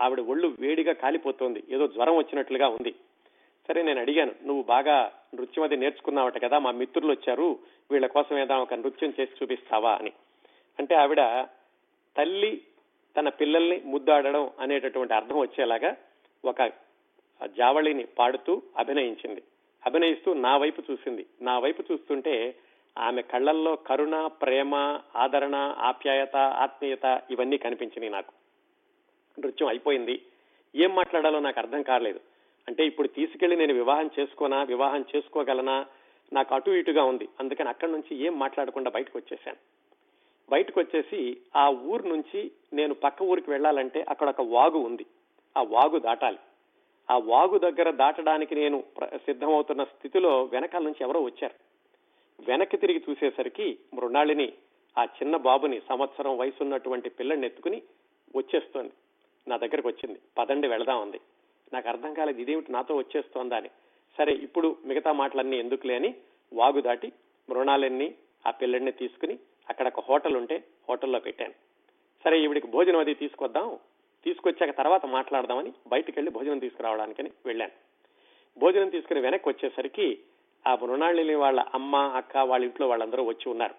[0.00, 1.64] ఆవిడ ఒళ్ళు వేడిగా కాలిపోతోంది.
[1.70, 2.94] ఏదో జ్వరం వచ్చినట్లుగా ఉంది.
[3.68, 7.58] సరే నేను అడిగాను నువ్వు బాగా నృత్యం అది నేర్చుకున్నావట కదా మా మిత్రులు వచ్చారు
[7.90, 9.94] వీళ్ళ కోసం ఏదైనా ఒక నృత్యం చేసి చూపిస్తావా?
[9.94, 10.12] అని.
[10.78, 11.20] అంటే ఆవిడ
[12.16, 12.62] తల్లి
[13.16, 15.96] తన పిల్లల్ని ముద్దాడడం అనేటటువంటి అర్థం వచ్చేలాగా
[16.44, 16.72] ఒక
[17.46, 19.42] జావళిని పాడుతూ అభినయించింది.
[19.86, 21.26] అభినయిస్తూ నా వైపు చూసింది.
[21.42, 22.54] నా వైపు చూస్తుంటే
[22.98, 28.32] ఆమె కళ్ళల్లో కరుణ ప్రేమ ఆదరణ ఆప్యాయత ఆత్మీయత ఇవన్నీ కనిపించినాయి నాకు.
[29.40, 30.22] నృత్యం అయిపోయింది.
[30.76, 32.20] ఏం మాట్లాడాలో నాకు అర్థం కాలేదు.
[32.68, 35.86] అంటే ఇప్పుడు తీసుకెళ్ళి నేను వివాహం చేసుకోనా వివాహం చేసుకోగలనా?
[36.32, 37.28] నాకు అటు ఇటుగా ఉంది.
[37.40, 39.56] అందుకని అక్కడి నుంచి ఏం మాట్లాడకుండా బయటకు వచ్చేసాను
[40.50, 45.06] బయటకు వచ్చేసి ఆ ఊరు నుంచి నేను పక్క ఊరికి వెళ్ళాలంటే అక్కడ ఒక వాగు ఉంది.
[45.56, 46.38] ఆ వాగు దాటాలి.
[47.10, 51.54] ఆ వాగు దగ్గర దాటడానికి నేను సిద్ధమవుతున్న స్థితిలో వెనకాల నుంచి ఎవరో వచ్చారు.
[52.48, 54.52] వెనక్కి తిరిగి చూసేసరికి మృణాళిని
[54.98, 57.82] ఆ చిన్న బాబుని సంవత్సరం వయసున్నటువంటి పిల్లని ఎత్తుకుని
[58.36, 58.92] వచ్చేస్తోంది.
[59.48, 60.20] నా దగ్గరకు వచ్చింది.
[60.38, 61.20] పదండి వెళదాం ఉంది
[61.72, 63.70] నాకు అర్థం కాలేదు ఇదేమిటి నాతో వచ్చేస్తోందా అని.
[64.18, 66.14] సరే ఇప్పుడు మిగతా మాటలన్నీ ఎందుకులే అని
[66.52, 67.12] వాగు దాటి
[67.50, 68.14] మృణాలన్నీ
[68.46, 71.54] ఆ పిల్లడిని తీసుకుని అక్కడ ఒక హోటల్ ఉంటే హోటల్లో పెట్టాను.
[72.24, 73.78] సరే ఈవిడికి భోజనం అది తీసుకొద్దాం.
[74.24, 77.72] తీసుకొచ్చాక తర్వాత మాట్లాడదామని బయటకు వెళ్ళి భోజనం తీసుకురావడానికని వెళ్ళాను.
[78.60, 80.18] భోజనం తీసుకుని వెనక్కి వచ్చేసరికి
[80.66, 83.74] ఆ మృణాళిని వాళ్ళ అమ్మ అక్క వాళ్ళ ఇంట్లో వాళ్ళందరూ వచ్చి ఉన్నారు.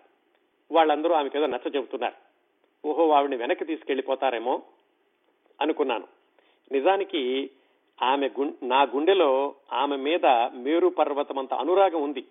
[0.71, 2.29] వాళ్ళందరూ ఆమెకు ఏదో నచ్చ చెబుతున్నారు.
[2.87, 4.63] ఓహో ఆవిడని వెనక్కి తీసుకెళ్ళిపోతారేమో
[5.61, 6.07] అనుకున్నాను.
[6.71, 7.49] నిజానికి
[8.01, 8.29] ఆమె
[8.63, 12.25] నా గుండెలో ఆమె మీద మేరు పర్వతం అంత అనురాగం ఉంది.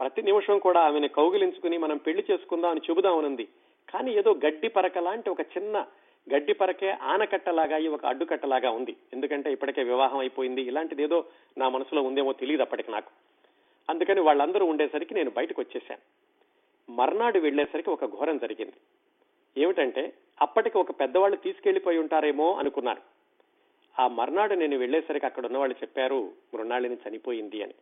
[0.00, 3.48] ప్రతి నిమిషం కూడా ఆమెను కౌగిలించుకుని మనం పెళ్ళి చేసుకుందాం అని చెబుదామనుంది.
[3.90, 5.86] కానీ ఏదో గడ్డి పరక లాంటి ఒక చిన్న
[6.34, 8.96] గడ్డి పరకే ఆనకట్టలాగా ఒక అడ్డుకట్టలాగా ఉంది.
[9.12, 10.62] ఎందుకంటే ఇప్పటికే వివాహం అయిపోయింది.
[10.62, 11.24] ఇలాంటిది ఏదో
[11.58, 13.10] నా మనసులో ఉందేమో తెలియదు అప్పటికి నాకు.
[13.90, 16.32] అందుకని వాళ్ళందరూ ఉండేసరికి నేను బయటకు వచ్చేసాను
[16.92, 18.72] మర్నాడు వెళ్ళేసరికి ఒక ఘోరం జరిగింది.
[19.58, 23.02] ఏమిటంటే అప్పటికి ఒక పెద్దవాళ్ళు తీసుకెళ్ళిపోయి ఉంటారేమో అనుకున్నారు.
[23.98, 27.74] ఆ మర్నాడు నేను వెళ్ళేసరికి అక్కడ ఉన్న వాళ్ళు చెప్పారు మృణాళిని చనిపోయింది అని.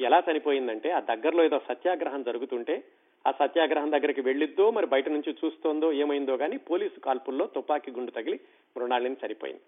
[0.00, 2.84] ఎలా చనిపోయిందంటే ఆ దగ్గరలో ఏదో సత్యాగ్రహం జరుగుతుంటే
[3.26, 8.40] ఆ సత్యాగ్రహం దగ్గరికి వెళ్ళిద్దో మరి బయట నుంచి చూస్తోందో ఏమైందో కానీ పోలీసు కాల్పుల్లో తుపాకీ గుండు తగిలి
[8.76, 9.62] మృణాళిని చనిపోయింది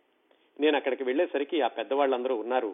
[0.61, 2.71] నేను అక్కడికి వెళ్ళేసరికి ఆ పెద్దవాళ్ళందరూ ఉన్నారు.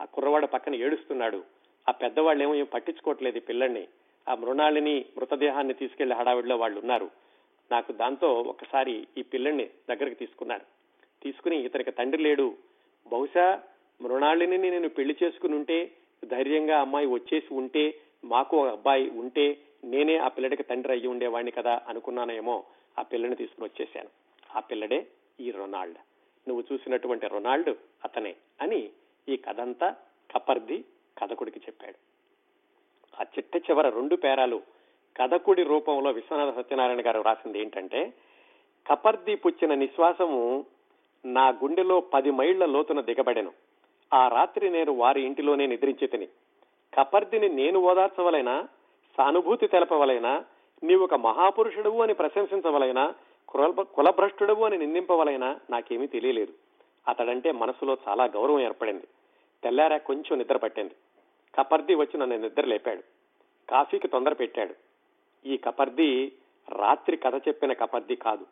[0.00, 1.40] ఆ కుర్రవాడ పక్కన ఏడుస్తున్నాడు.
[1.88, 3.84] ఆ పెద్దవాళ్ళు ఏమో ఏం పట్టించుకోవట్లేదు ఈ పిల్లల్ని
[4.28, 7.08] ఆ మృణాళిని మృతదేహాన్ని తీసుకెళ్ళి హడావిడిలో వాళ్ళు ఉన్నారు
[7.70, 10.64] నాకు దాంతో ఒకసారి ఈ పిల్లల్ని దగ్గరికి తీసుకున్నారు.
[11.22, 12.54] తీసుకుని ఇతనికి తండ్రి లేడు.
[13.06, 13.46] బహుశా
[14.00, 15.78] మృణాళిని నేను పెళ్ళి చేసుకుని ఉంటే
[16.24, 17.84] ధైర్యంగా అమ్మాయి వచ్చేసి ఉంటే
[18.24, 19.46] మాకు ఒక అబ్బాయి ఉంటే
[19.84, 22.64] నేనే ఆ పిల్లడికి తండ్రి అయ్యి ఉండేవాడిని కదా అనుకున్నానేమో
[22.98, 24.10] ఆ పిల్లని తీసుకుని వచ్చేసాను
[24.56, 25.06] ఆ పిల్లడే
[25.40, 25.98] ఈ రొనాల్డ్.
[26.48, 27.70] నువ్వు చూసినటువంటి రొనాల్డ్
[28.04, 28.90] అతనే అని
[29.28, 29.96] ఈ కథంతా
[30.34, 30.84] కపర్ది
[31.18, 31.98] కథకుడికి చెప్పాడు.
[33.20, 34.62] ఆ చిట్ట చివర రెండు పేరాలు
[35.16, 38.12] కథకుడి రూపంలో విశ్వనాథ సత్యనారాయణ గారు రాసింది ఏంటంటే
[38.90, 40.66] కపర్ది పుచ్చిన నిశ్వాసము
[41.24, 43.52] నా గుండెలో పది మైళ్ళ లోతున దిగబడెను.
[44.14, 46.28] ఆ రాత్రి నేను వారి ఇంటిలోనే నిద్రించి తిని
[46.94, 48.68] కపర్దిని నేను ఓదార్చవలైనా?
[49.16, 50.44] సానుభూతి తెలపవలైనా
[50.82, 53.14] నీవు ఒక మహాపురుషుడవు అని ప్రశంసించవలైనా
[53.82, 56.52] కులభ్రష్టుడవు అని నిందింపవలైనా నాకేమీ తెలియలేదు.
[57.08, 59.04] అతడంటే మనసులో చాలా గౌరవం ఏర్పడింది.
[59.64, 60.94] తెల్లారా కొంచెం నిద్ర పట్టింది.
[61.58, 63.02] కపర్ది వచ్చి నన్ను నిద్ర లేపాడు.
[63.70, 64.74] కాఫీకి తొందర పెట్టాడు.
[65.48, 66.32] ఈ కపర్ది
[66.68, 68.46] రాత్రి కథ చెప్పిన కపర్ది కాదు.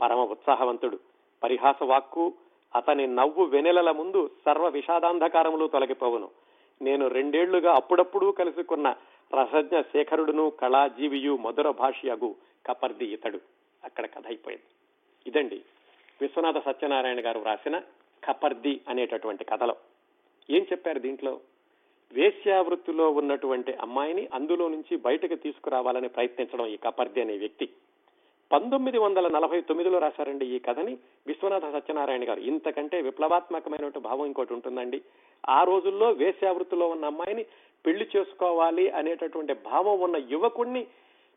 [0.00, 0.98] పరమ ఉత్సాహవంతుడు.
[1.42, 2.32] పరిహాస వాక్కు
[2.74, 6.28] అతని నవ్వు వెనెలల ముందు సర్వ విషాదాంధకారములు తొలగిపోవును.
[6.82, 8.94] నేను రెండేళ్ళుగా అప్పుడప్పుడు కలుసుకున్న
[9.34, 12.34] రసజ్ఞ శేఖరుడును కళాజీవియు మధుర భాషయగు
[12.66, 13.40] కపర్ది ఇతడు.
[13.84, 14.64] అక్కడ కథ అయిపోయింది.
[15.26, 15.60] ఇదండి
[16.20, 17.78] విశ్వనాథ సత్యనారాయణ గారు రాసిన
[18.24, 19.76] కపర్ది అనేటటువంటి కథలో.
[20.50, 21.40] ఏం చెప్పారు దీంట్లో?
[22.12, 27.68] వేశ్యావృత్తిలో ఉన్నటువంటి అమ్మాయిని అందులో నుంచి బయటకు తీసుకురావాలని ప్రయత్నించడం ఈ కపర్ది అనే వ్యక్తి.
[28.52, 32.40] పంతొమ్మిది వందల నలభై తొమ్మిదిలో రాశారండి ఈ కథని విశ్వనాథ సత్యనారాయణ గారు.
[32.40, 35.02] ఇంతకంటే విప్లవాత్మకమైనటువంటి భావం ఇంకోటి ఉంటుందండి.
[35.48, 37.46] ఆ రోజుల్లో వేశ్యావృత్తిలో ఉన్న అమ్మాయిని
[37.86, 40.86] పెళ్ళి చేసుకోవాలి అనేటటువంటి భావం ఉన్న యువకుణ్ణి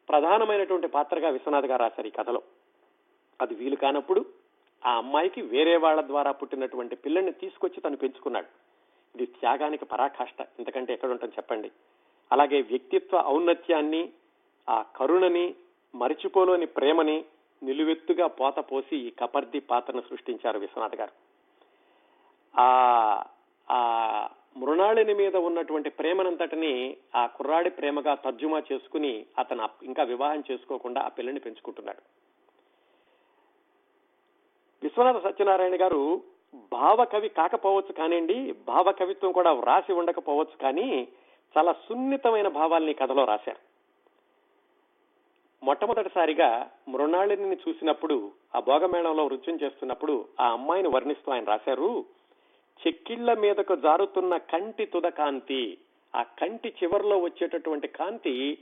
[0.09, 2.41] ప్రధానమైనటువంటి పాత్రగా విశ్వనాథ్ గారు రాశారు ఈ కథలో.
[3.41, 4.25] అది వీలు కానప్పుడు
[4.85, 8.47] ఆ అమ్మాయికి వేరే వాళ్ళ ద్వారా పుట్టినటువంటి పిల్లల్ని తీసుకొచ్చి తను పెంచుకున్నాడు.
[9.15, 10.41] ఇది త్యాగానికి పరాకాష్ట.
[10.59, 11.71] ఇంతకంటే ఎక్కడ ఉంటుంది చెప్పండి?
[12.31, 14.09] అలాగే వ్యక్తిత్వ ఔన్నత్యాన్ని
[14.69, 15.55] ఆ కరుణని
[15.95, 17.25] మరిచిపోలేని ప్రేమని
[17.63, 21.11] నిలువెత్తుగా పోత పోసి ఈ కపర్ది పాత్రను సృష్టించారు విశ్వనాథ్ గారు.
[22.59, 31.07] ఆ మృణాళిని మీద ఉన్నటువంటి ప్రేమనంతటిని ఆ కుర్రాడి ప్రేమగా తర్జుమా చేసుకుని అతను ఇంకా వివాహం చేసుకోకుండా ఆ
[31.07, 32.01] పిల్లని పెంచుకుంటున్నాడు.
[34.83, 36.21] విశ్వనాథ సత్యనారాయణ గారు
[36.71, 41.07] భావకవి కాకపోవచ్చు కానివ్వండి భావకవిత్వం కూడా వ్రాసి ఉండకపోవచ్చు కానీ
[41.57, 43.71] చాలా సున్నితమైన భావాల్ని కథలో రాశారు.
[45.65, 52.05] మొట్టమొదటిసారిగా మృణాళిని చూసినప్పుడు ఆ భోగమేళంలో నృత్యం చేస్తున్నప్పుడు ఆ అమ్మాయిని వర్ణిస్తూ ఆయన రాశారు.
[52.87, 55.77] చెక్కిళ్ళ మీదకు జారుతున్న కంటి తుద కాంతి.
[56.15, 58.57] ఆ కంటి చివరిలో వచ్చేటటువంటి కాంతి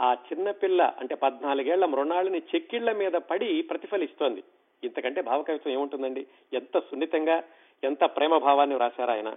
[0.00, 4.42] ఆ చిన్నపిల్ల అంటే పద్నాలుగేళ్ళ మృణాళిని చెక్కిళ్ళ మీద పడి ప్రతిఫలిస్తోంది.
[4.84, 6.26] ఇంతకంటే భావకవిత్వం ఏముంటుందండి?
[6.52, 7.42] ఎంత సున్నితంగా
[7.84, 9.36] ఎంత ప్రేమ భావాన్ని రాశారు ఆయన.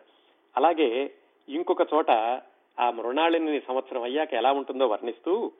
[0.57, 1.13] అలాగే
[1.49, 2.11] ఇంకొక చోట
[2.79, 5.51] ఆ మృణాళిని సంవత్సరం అయ్యాక ఎలా ఉంటుందో వర్ణిస్తూ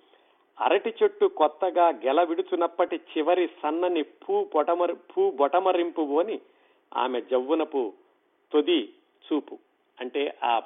[0.61, 6.39] అరటి చెట్టు కొత్తగా గెల విడుచునప్పటి చివరి సన్నని పూ పొటమరి పూ బొటమరింపు అని
[6.97, 7.93] ఆమె జవ్వునపు
[8.51, 8.93] తొది
[9.27, 9.59] చూపు.
[9.99, 10.61] అంటే ఆ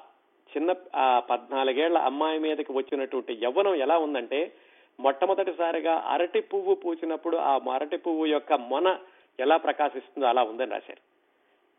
[0.58, 4.54] చిన్న ఆ పద్నాలుగేళ్ళ అమ్మాయి మీదకి వచ్చినటువంటి యవ్వనం ఎలా ఉందంటే
[5.00, 9.00] మొట్టమొదటిసారిగా అరటి పువ్వు పూచినప్పుడు ఆ అరటి పువ్వు యొక్క మొన
[9.40, 11.02] ఎలా ప్రకాశిస్తుందో అలా ఉందని రాశారు.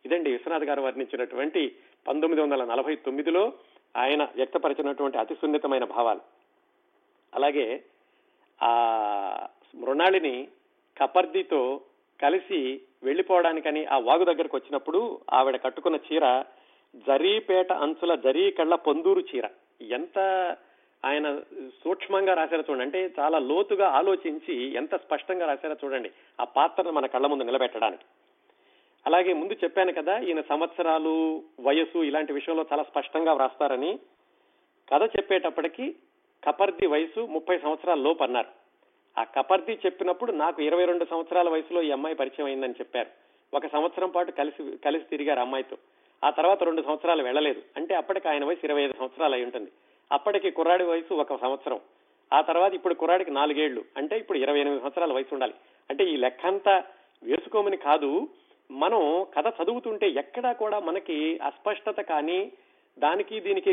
[0.06, 3.52] ఇదండి విశ్వనాథ్ గారు వర్ణించినటువంటి పంతొమ్మిది వందల నలభై తొమ్మిదిలో
[3.96, 6.20] ఆయన వ్యక్తపరిచినటువంటి అతి సున్నితమైన భావాలు.
[7.34, 7.84] అలాగే
[8.62, 10.48] ఆ మృణాళిని
[11.00, 11.80] కపర్దితో
[12.22, 16.44] కలిసి వెళ్ళిపోవడానికని ఆ వాగు దగ్గరకు వచ్చినప్పుడు ఆవిడ కట్టుకున్న చీర
[16.96, 19.48] జరీపేట అంచుల జరీ కళ్ళ పొందూరు చీర.
[19.82, 20.18] ఎంత
[21.04, 21.40] ఆయన
[21.84, 22.82] సూక్ష్మంగా రాశారో చూడండి.
[22.82, 26.10] అంటే చాలా లోతుగా ఆలోచించి ఎంత స్పష్టంగా రాశారో చూడండి
[26.40, 28.04] ఆ పాత్రను మన కళ్ళ ముందు నిలబెట్టడానికి.
[29.06, 33.98] అలాగే ముందు చెప్పాను కదా ఈయన సంవత్సరాలు వయసు ఇలాంటి విషయంలో చాలా స్పష్టంగా వ్రాస్తారని.
[34.94, 35.96] కథ చెప్పేటప్పటికి
[36.44, 38.61] కపర్ది వయసు ముప్పై సంవత్సరాల లోపు అన్నారు.
[39.18, 43.08] ఆ కపర్ది చెప్పినప్పుడు నాకు ఇరవై రెండు సంవత్సరాల వయసులో ఈ అమ్మాయి పరిచయం అయిందని చెప్పారు.
[43.56, 45.76] ఒక సంవత్సరం పాటు కలిసి కలిసి తిరిగారు అమ్మాయితో.
[46.24, 47.62] ఆ తర్వాత రెండు సంవత్సరాలు వెళ్ళలేదు.
[47.76, 49.70] అంటే అప్పటికి ఆయన వయసు ఇరవై ఐదు సంవత్సరాలు అయి ఉంటుంది.
[50.12, 51.80] అప్పటికి కుర్రాడి వయసు ఒక సంవత్సరం.
[52.32, 55.54] ఆ తర్వాత ఇప్పుడు కుర్రాడికి నాలుగేళ్ళు అంటే ఇప్పుడు ఇరవై ఎనిమిది సంవత్సరాల వయసు ఉండాలి.
[55.90, 56.84] అంటే ఈ లెక్క అంతా
[57.22, 58.28] వేసుకోమని కాదు.
[58.70, 62.52] మనం కథ చదువుతుంటే ఎక్కడా కూడా మనకి అస్పష్టత కానీ
[62.98, 63.72] దానికి దీనికి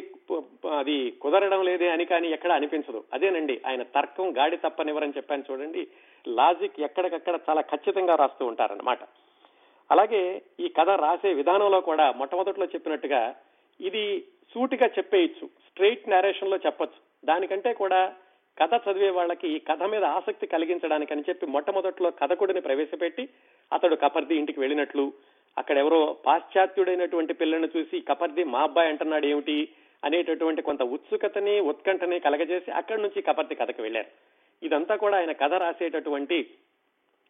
[0.78, 3.04] అది కుదరడం లేదే అని కానీ ఎక్కడ అనిపించదు.
[3.14, 5.88] అదేనండి ఆయన తర్కం గాడి తప్పనివ్వరని చెప్పాను చూడండి
[6.28, 9.00] లాజిక్ ఎక్కడికక్కడ చాలా ఖచ్చితంగా రాస్తూ ఉంటారన్నమాట.
[9.92, 13.36] అలాగే ఈ కథ రాసే విధానంలో కూడా మొట్టమొదట్లో చెప్పినట్టుగా
[13.80, 17.00] ఇది సూటిగా చెప్పేయచ్చు స్ట్రైట్ నేరేషన్లో చెప్పచ్చు.
[17.26, 18.14] దానికంటే కూడా
[18.62, 23.30] కథ చదివే వాళ్ళకి ఈ కథ మీద ఆసక్తి కలిగించడానికని చెప్పి మొట్టమొదట్లో కథకుడిని ప్రవేశపెట్టి
[23.74, 25.14] అతడు కపర్ది ఇంటికి వెళ్ళినట్లు
[25.58, 29.70] అక్కడ ఎవరో పాశ్చాత్యుడైనటువంటి పిల్లని చూసి కపర్ది మా అబ్బాయి అంటున్నాడు ఏమిటి?
[30.06, 34.08] అనేటటువంటి కొంత ఉత్సుకతని ఉత్కంఠని కలగజేసి అక్కడి నుంచి కపర్ది కథకు వెళ్ళారు
[34.64, 36.50] ఇదంతా కూడా ఆయన కథ రాసేటటువంటి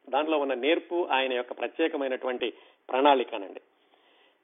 [0.10, 2.54] దానిలో ఉన్న నేర్పు ఆయన యొక్క ప్రత్యేకమైనటువంటి
[2.90, 3.62] ప్రణాళికనండి.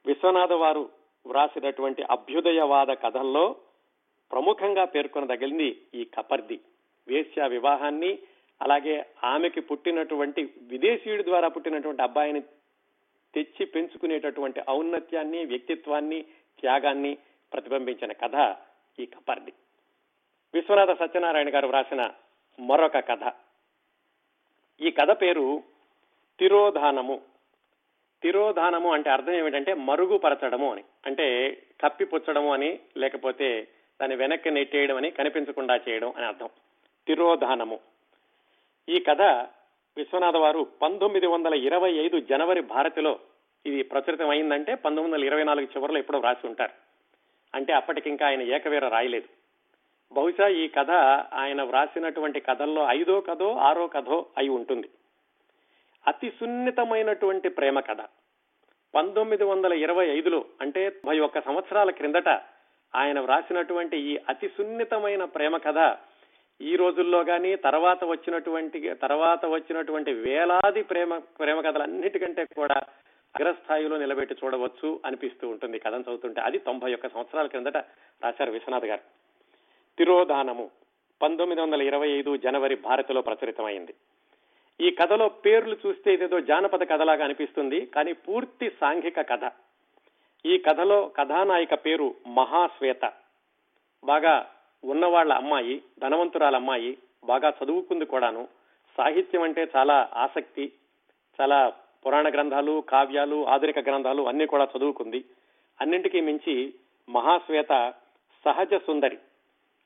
[0.06, 0.88] విశ్వనాథ వారు
[1.26, 3.56] వ్రాసినటువంటి అభ్యుదయవాద కథల్లో
[4.32, 6.60] ప్రముఖంగా పేర్కొనదగిలింది ఈ కపర్ది.
[7.08, 8.18] వేశ్య వివాహాన్ని
[8.62, 12.42] అలాగే ఆమెకి పుట్టినటువంటి విదేశీయుడి ద్వారా పుట్టినటువంటి అబ్బాయిని
[13.36, 16.22] తెచ్చి పెంచుకునేటటువంటి ఔన్నత్యాన్ని వ్యక్తిత్వాన్ని
[16.60, 17.18] త్యాగాన్ని
[17.52, 18.56] ప్రతిబింబించిన కథ
[19.00, 19.52] ఈ కపర్ది.
[20.54, 22.10] విశ్వనాథ సత్యనారాయణ గారు వ్రాసిన
[22.60, 23.32] మరొక కథ.
[24.80, 25.62] ఈ కథ పేరు
[26.38, 27.20] తిరోధానము.
[28.22, 30.84] తిరోధానము అంటే అర్థం ఏమిటంటే మరుగుపరచడము అని.
[31.06, 33.68] అంటే కప్పిపుచ్చడము అని లేకపోతే
[34.00, 36.48] దాన్ని వెనక్కి నెట్టేయడం అని కనిపించకుండా చేయడం అని అర్థం.
[37.06, 37.80] తిరోధానము.
[38.88, 39.48] ఈ కథ
[39.96, 43.18] విశ్వనాథ వారు పంతొమ్మిది వందల ఇరవై ఐదు జనవరి భారతిలో
[43.66, 46.72] ఇది ప్రచురితం అయిందంటే పంతొమ్మిది వందల ఇరవై నాలుగు చివరిలో ఎప్పుడో రాసి ఉంటారు.
[47.54, 49.28] అంటే అప్పటికింకా ఆయన ఏకవీర రాయలేదు.
[50.12, 50.90] బహుశా ఈ కథ
[51.34, 54.88] ఆయన వ్రాసినటువంటి కథల్లో ఐదో కథో ఆరో కథో అయి ఉంటుంది.
[56.06, 58.00] అతి సున్నితమైనటువంటి ప్రేమ కథ.
[58.94, 62.28] పంతొమ్మిది వందల ఇరవై ఐదులో అంటే ముప్పై ఒక్క సంవత్సరాల క్రిందట
[62.94, 65.78] ఆయన వ్రాసినటువంటి ఈ అతి సున్నితమైన ప్రేమ కథ
[66.60, 72.74] ఈ రోజుల్లో కానీ తర్వాత వచ్చినటువంటి తర్వాత వచ్చినటువంటి వేలాది ప్రేమ ప్రేమ కథలన్నిటికంటే కూడా
[73.36, 76.40] అగ్రస్థాయిలో నిలబెట్టి చూడవచ్చు అనిపిస్తూ ఉంటుంది కథను చదువుతుంటే.
[76.40, 77.76] అది తొంభై ఒక్క సంవత్సరాల క్రిందట
[78.22, 79.00] రాశారు విశ్వనాథ్ గారు.
[79.98, 80.70] తిరోధానము
[81.22, 83.94] పంతొమ్మిది వందల ఇరవై ఐదు జనవరి భారత్లో ప్రచురితమైంది.
[84.80, 89.52] ఈ కథలో పేర్లు చూస్తే ఇదేదో జానపద కథలాగా అనిపిస్తుంది కానీ పూర్తి సాంఘిక కథ.
[90.46, 93.12] ఈ కథలో కథానాయిక పేరు మహాశ్వేత.
[94.04, 94.52] బాగా
[94.86, 98.48] ఉన్నవాళ్ళ అమ్మాయి ధనవంతురాల అమ్మాయి బాగా చదువుకుంది కూడాను.
[98.96, 100.72] సాహిత్యం అంటే చాలా ఆసక్తి
[101.40, 101.72] చాలా
[102.06, 105.24] పురాణ గ్రంథాలు కావ్యాలు ఆధునిక గ్రంథాలు అన్ని కూడా చదువుకుంది.
[105.80, 106.74] అన్నింటికీ మించి
[107.08, 107.94] మహాశ్వేత
[108.44, 109.18] సహజ సుందరి.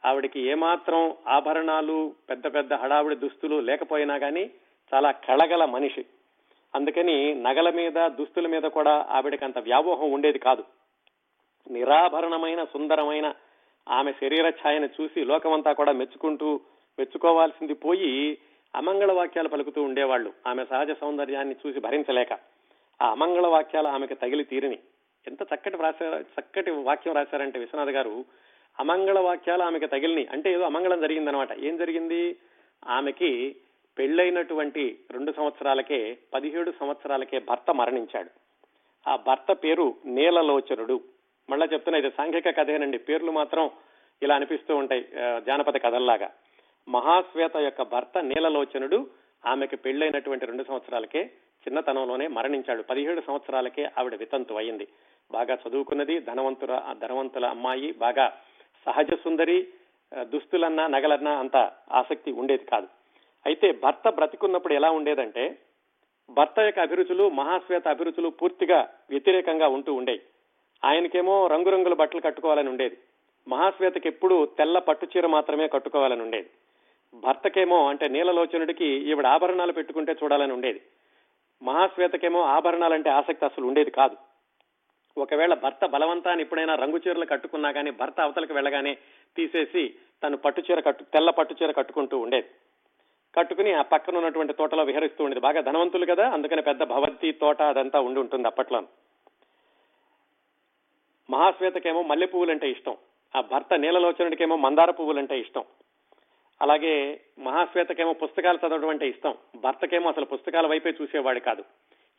[0.04, 4.50] ఆవిడికి ఏమాత్రం ఆభరణాలు పెద్ద పెద్ద హడావిడి దుస్తులు లేకపోయినా కానీ
[4.94, 6.04] చాలా కళగల మనిషి.
[6.74, 10.64] అందుకని నగల మీద దుస్తుల మీద కూడా ఆవిడకి అంత వ్యామోహం ఉండేది కాదు.
[11.70, 13.34] నిరాభరణమైన సుందరమైన
[13.88, 16.60] ఆమె శరీర ఛాయను చూసి లోకమంతా కూడా మెచ్చుకుంటూ
[16.98, 18.38] మెచ్చుకోవాల్సింది పోయి
[18.76, 20.32] అమంగళ వాక్యాలు పలుకుతూ ఉండేవాళ్ళు.
[20.46, 22.32] ఆమె సహజ సౌందర్యాన్ని చూసి భరించలేక.
[23.02, 24.78] ఆ అమంగళ వాక్యాలు ఆమెకు తగిలి తీరిని.
[25.26, 28.24] ఎంత చక్కటి రాశారు చక్కటి వాక్యం రాశారంటే విశ్వనాథ్ గారు
[28.80, 30.26] అమంగళ వాక్యాలు ఆమెకి తగిలిని.
[30.26, 31.52] అంటే ఏదో అమంగళం జరిగిందనమాట.
[31.52, 32.36] ఏం జరిగింది?
[32.88, 33.56] ఆమెకి
[33.98, 38.30] పెళ్ళైనటువంటి రెండు సంవత్సరాలకే పదిహేడు సంవత్సరాలకే భర్త మరణించాడు.
[39.10, 41.00] ఆ భర్త పేరు నీలలోచనుడు
[41.50, 42.98] మళ్ళా చెప్తున్నా ఇది సాంఘిక కథేనండి.
[43.08, 43.64] పేర్లు మాత్రం
[44.22, 45.02] ఇలా అనిపిస్తూ ఉంటాయి
[45.46, 46.28] జానపద కథల్లాగా.
[46.88, 48.98] మహాశ్వేత యొక్క భర్త నీలలోచనుడు
[49.44, 51.22] ఆమెకు పెళ్ళైనటువంటి రెండు సంవత్సరాలకే
[51.64, 52.82] చిన్నతనంలోనే మరణించాడు.
[52.90, 54.86] పదిహేడు సంవత్సరాలకే ఆవిడ వితంతు అయింది.
[55.30, 58.26] బాగా చదువుకున్నది ధనవంతుల ధనవంతుల అమ్మాయి బాగా
[58.86, 59.58] సహజ సుందరి
[60.32, 61.56] దుస్తులన్నా నగలన్నా అంత
[62.00, 62.88] ఆసక్తి ఉండేది కాదు.
[63.46, 65.44] అయితే భర్త బ్రతికున్నప్పుడు ఎలా ఉండేదంటే
[66.36, 70.22] భర్త యొక్క అభిరుచులు మహాశ్వేత అభిరుచులు పూర్తిగా వ్యతిరేకంగా ఉంటూ ఉండేవి
[70.84, 72.98] ఆయనకేమో రంగురంగుల బట్టలు కట్టుకోవాలని ఉండేది.
[73.48, 76.50] మహాశ్వేతకి ఎప్పుడు తెల్ల పట్టుచీర మాత్రమే కట్టుకోవాలని ఉండేది.
[77.14, 80.80] భర్తకేమో అంటే నీలలోచనుడికి ఈవిడ ఆభరణాలు పెట్టుకుంటే చూడాలని ఉండేది.
[81.62, 84.16] మహాశ్వేతకేమో ఆభరణాలంటే ఆసక్తి అసలు ఉండేది కాదు.
[85.18, 88.96] ఒకవేళ భర్త బలవంతాన్ని ఎప్పుడైనా రంగు చీరలు కట్టుకున్నా కానీ భర్త అవతలకు వెళ్ళగానే
[89.36, 92.48] తీసేసి తను పట్టుచీర కట్టు తెల్ల పట్టుచీర కట్టుకుంటూ ఉండేది.
[93.34, 95.40] కట్టుకుని ఆ పక్కన ఉన్నటువంటి తోటలో విహరిస్తూ ఉండేది.
[95.40, 98.82] బాగా ధనవంతులు కదా అందుకని పెద్ద భవంతి తోట అదంతా ఉండి ఉంటుంది అప్పట్లో
[101.30, 102.96] మహాశ్వేతకేమో మల్లె పువ్వులంటే ఇష్టం.
[103.36, 105.64] ఆ భర్త నీలలోచనుడికేమో మందార పువ్వులంటే ఇష్టం.
[106.62, 109.34] అలాగే మహాశ్వేతకేమో పుస్తకాలు చదవడం అంటే ఇష్టం.
[109.56, 111.64] భర్తకేమో అసలు పుస్తకాల వైపే చూసేవాడు కాదు.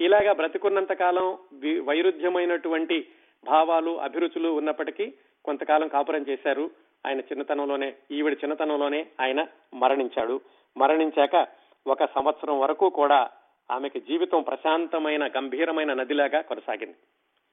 [0.02, 1.38] ఇలాగా బ్రతికున్నంత కాలం
[1.84, 3.08] వైరుధ్యమైనటువంటి
[3.44, 5.14] భావాలు అభిరుచులు ఉన్నప్పటికీ
[5.46, 6.72] కొంతకాలం కాపురం చేశారు.
[7.08, 10.42] ఆయన చిన్నతనంలోనే ఈవిడ చిన్నతనంలోనే ఆయన మరణించాడు.
[10.78, 11.48] మరణించాక
[11.88, 13.30] ఒక సంవత్సరం వరకు కూడా
[13.72, 16.96] ఆమెకి జీవితం ప్రశాంతమైన గంభీరమైన నదిలాగా కొనసాగింది.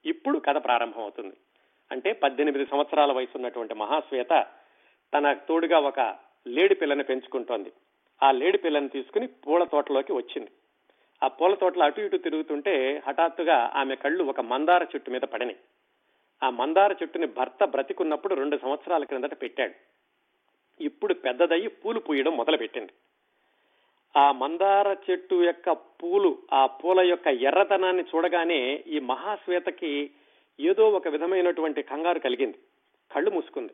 [0.05, 1.33] ఇప్పుడు కథ ప్రారంభం అవుతుంది
[1.91, 4.45] అంటే పద్దెనిమిది సంవత్సరాల వయసు ఉన్నటువంటి మహాశ్వేత
[5.13, 6.15] తన తోడుగా ఒక
[6.47, 7.71] లేడి పిల్లని పెంచుకుంటోంది.
[8.23, 10.51] ఆ లేడి పిల్లని తీసుకుని పూల తోటలోకి వచ్చింది.
[11.23, 15.57] ఆ పూల తోటలో అటు ఇటు తిరుగుతుంటే హఠాత్తుగా ఆమె కళ్ళు ఒక మందార చెట్టు మీద పడినాయి.
[16.43, 19.73] ఆ మందార చెట్టుని భర్త బ్రతికున్నప్పుడు రెండు సంవత్సరాల క్రిందట పెట్టాడు.
[20.83, 22.91] ఇప్పుడు పెద్దదయ్యి పూలు పూయడం మొదలుపెట్టింది.
[24.17, 30.11] ఆ మందార చెట్టు యొక్క పూలు ఆ పూల యొక్క ఎర్రతనాన్ని చూడగానే ఈ మహాశ్వేతకి
[30.59, 32.57] ఏదో ఒక విధమైనటువంటి కంగారు కలిగింది.
[33.15, 33.73] కళ్ళు మూసుకుంది.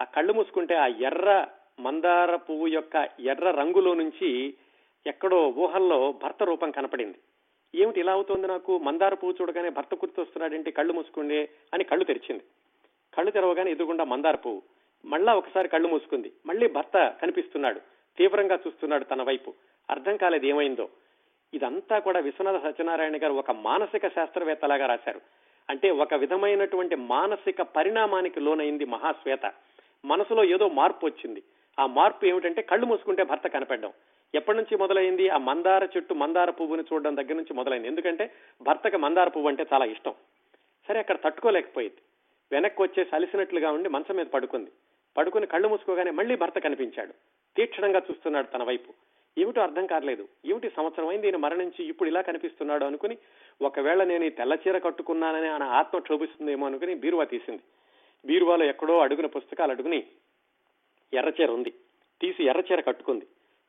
[0.00, 1.46] ఆ కళ్ళు మూసుకుంటే ఆ ఎర్ర
[1.80, 4.54] మందార పువ్వు యొక్క ఎర్ర రంగులో నుంచి
[5.06, 7.18] ఎక్కడో ఊహల్లో భర్త రూపం కనపడింది.
[7.74, 8.78] ఏమిటి ఇలా అవుతోంది నాకు?
[8.78, 10.70] మందార పువ్వు చూడగానే భర్త గుర్తొస్తున్నాడేంటి?
[10.70, 12.44] కళ్ళు మూసుకుండే అని కళ్ళు తెరిచింది.
[13.14, 14.62] కళ్ళు తెరవగానే ఎదుగుండా మందార పువ్వు.
[15.04, 16.32] మళ్ళా ఒకసారి కళ్ళు మూసుకుంది.
[16.46, 17.80] మళ్ళీ భర్త కనిపిస్తున్నాడు.
[18.18, 19.54] తీవ్రంగా చూస్తున్నాడు తన వైపు.
[19.90, 20.88] అర్థం కాలేదు ఏమైందో.
[21.54, 25.20] ఇదంతా కూడా విశ్వనాథ సత్యనారాయణ గారు ఒక మానసిక శాస్త్రవేత్తలాగా రాశారు.
[25.70, 29.52] అంటే ఒక విధమైనటువంటి మానసిక పరిణామానికి లోనైంది మహాశ్వేత.
[30.04, 31.42] మనసులో ఏదో మార్పు వచ్చింది.
[31.78, 33.92] ఆ మార్పు ఏమిటంటే కళ్ళు మూసుకుంటే భర్త కనపడడం.
[34.34, 35.28] ఎప్పటి నుంచి మొదలైంది?
[35.28, 37.88] ఆ మందార చెట్టు మందార పువ్వుని చూడడం దగ్గర నుంచి మొదలైంది.
[37.88, 40.14] ఎందుకంటే భర్తకి మందార పువ్వు అంటే చాలా ఇష్టం.
[40.88, 41.96] సరే అక్కడ తట్టుకోలేకపోయింది.
[42.52, 44.70] వెనక్కి వచ్చేసి అలిసినట్లుగా ఉండి మంచం మీద పడుకుంది.
[45.16, 47.12] పడుకుని కళ్ళు మూసుకోగానే మళ్ళీ భర్త కనిపించాడు.
[47.56, 48.92] తీక్షణంగా చూస్తున్నాడు తన వైపు.
[49.38, 53.18] ఏమిటో అర్థం కాలేదు ఏమిటి సంవత్సరం అయింది ఈయన మరణించి ఇప్పుడు ఇలా కనిపిస్తున్నాడు అనుకుని
[53.62, 57.60] ఒకవేళ నేను ఈ తెల్లచీర కట్టుకున్నానని ఆయన ఆత్మ క్షోభిస్తుందేమో అనుకుని బీరువా తీసింది.
[58.26, 60.04] బీరువాలో ఎక్కడో అడుగున పుస్తకాలు అడుగుని
[61.14, 61.72] ఎర్రచీర ఉంది.
[62.20, 63.26] తీసి ఎర్రచీర కట్టుకుంది.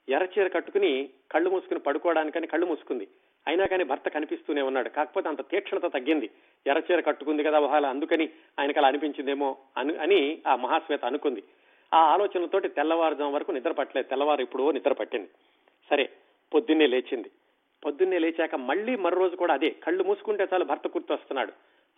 [0.10, 3.08] ఎర్రచీర కట్టుకుని కళ్ళు మూసుకుని పడుకోవడానికని కళ్ళు మూసుకుంది.
[3.48, 4.90] అయినా కానీ భర్త కనిపిస్తూనే ఉన్నాడు.
[4.90, 6.30] కాకపోతే అంత తీక్షణత తగ్గింది.
[6.68, 11.44] ఎర్రచీర కట్టుకుంది కదా ఒకవేళ అందుకని ఆయనకు అలా అనిపించిందేమో అని అని ఆ మహాశ్వేత అనుకుంది.
[11.94, 14.10] ఆ ఆలోచనతోటి తెల్లవారుజాము వరకు నిద్ర పట్టలేదు.
[14.10, 15.30] తెల్లవారు ఇప్పుడు నిద్ర పట్టింది.
[15.90, 16.10] సరే
[16.54, 17.32] పొద్దున్నే లేచింది.
[17.86, 21.54] పొద్దున్నే లేచాక మళ్ళీ మరో రోజు కూడా అదే కళ్ళు మూసుకుంటే చాలు భర్త గుర్తొస్తున్నాడు.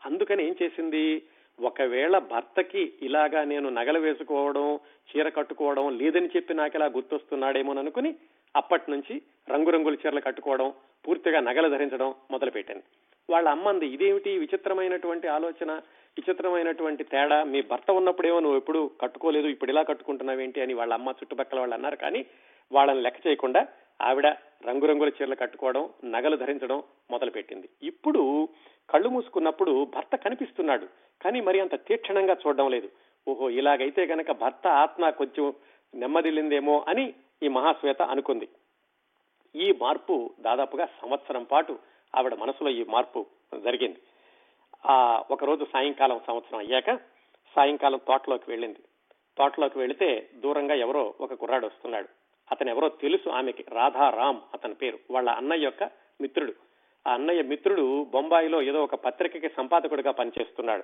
[0.06, 1.22] అందుకని ఏం చేసింది?
[1.62, 4.80] ఒకవేళ భర్తకి ఇలాగా నేను నగలు వేసుకోవడం
[5.10, 8.16] చీర కట్టుకోవడం లేదని చెప్పి నాకు ఇలా గుర్తొస్తున్నాడేమో అనుకుని
[8.56, 10.74] అప్పటి నుంచి రంగురంగుల చీరలు కట్టుకోవడం
[11.08, 12.84] పూర్తిగా నగలు ధరించడం మొదలుపెట్టింది
[13.30, 15.72] వాళ్ళ అమ్మంది ఇదేమిటి విచిత్రమైనటువంటి ఆలోచన?
[16.18, 17.44] విచిత్రమైనటువంటి తేడా?
[17.44, 20.62] మీ భర్త ఉన్నప్పుడేమో నువ్వు ఎప్పుడు కట్టుకోలేదు ఇప్పుడు ఇలా కట్టుకుంటున్నావేంటి?
[20.62, 21.96] అని వాళ్ళ అమ్మ చుట్టుపక్కల వాళ్ళు అన్నారు.
[21.96, 22.26] కానీ
[22.72, 23.68] వాళ్ళని లెక్క చేయకుండా
[24.02, 24.28] ఆవిడ
[24.66, 27.70] రంగురంగుల చీరలు కట్టుకోవడం నగలు ధరించడం మొదలుపెట్టింది.
[27.84, 28.50] ఇప్పుడు
[28.90, 30.86] కళ్ళు మూసుకున్నప్పుడు భర్త కనిపిస్తున్నాడు
[31.22, 32.90] కానీ మరి అంత తీక్షణంగా చూడడం లేదు.
[33.28, 35.54] ఓహో ఇలాగైతే గనక భర్త ఆత్మ కొంచెం
[35.96, 37.14] నెమ్మదిల్లిందేమో అని
[37.44, 38.48] ఈ మహాశ్వేత అనుకుంది.
[39.56, 41.80] ఈ మార్పు దాదాపుగా సంవత్సరం పాటు
[42.16, 43.26] ఆవిడ మనసులో ఈ మార్పు
[43.60, 44.00] జరిగింది.
[44.86, 46.96] ఆ ఒకరోజు సాయంకాలం సంవత్సరం అయ్యాక
[47.56, 48.80] సాయంకాలం తోటలోకి వెళ్ళింది.
[49.38, 52.19] తోటలోకి వెళితే దూరంగా ఎవరో ఒక కుర్రాడు వస్తున్నాడు.
[52.52, 53.30] అతను ఎవరో తెలుసు.
[53.30, 55.00] ఆమెకి రాధారామ్ అతని పేరు.
[55.12, 55.84] వాళ్ళ అన్నయ్య యొక్క
[56.22, 56.54] మిత్రుడు.
[57.08, 60.84] ఆ అన్నయ్య మిత్రుడు బొంబాయిలో ఏదో ఒక పత్రికకి సంపాదకుడిగా పనిచేస్తున్నాడు.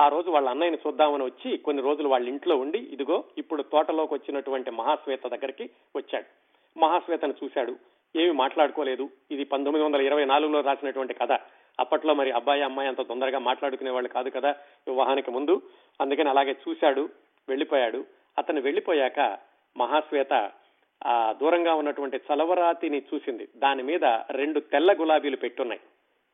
[0.00, 4.70] ఆ రోజు వాళ్ళ అన్నయ్యని చూద్దామని వచ్చి కొన్ని రోజులు వాళ్ళ ఇంట్లో ఉండి ఇదిగో ఇప్పుడు తోటలోకి వచ్చినటువంటి
[4.70, 6.24] మహాశ్వేత దగ్గరికి వచ్చాడు.
[6.78, 7.76] మహాశ్వేతను చూశాడు.
[8.16, 9.10] ఏమి మాట్లాడుకోలేదు.
[9.30, 11.32] ఇది పంతొమ్మిది వందల ఇరవై నాలుగులో రాసినటువంటి కథ.
[11.80, 14.48] అప్పట్లో మరి అబ్బాయి అమ్మాయి అంత తొందరగా మాట్లాడుకునే వాళ్ళు కాదు కదా
[14.88, 15.62] వివాహానికి ముందు.
[16.00, 17.08] అందుకని అలాగే చూశాడు
[17.48, 18.04] వెళ్ళిపోయాడు.
[18.38, 19.38] అతను వెళ్ళిపోయాక
[19.76, 20.50] మహాశ్వేత
[21.06, 23.48] ఆ దూరంగా ఉన్నటువంటి చలవరాతిని చూసింది.
[23.56, 25.80] దాని మీద రెండు తెల్ల గులాబీలు పెట్టున్నాయి.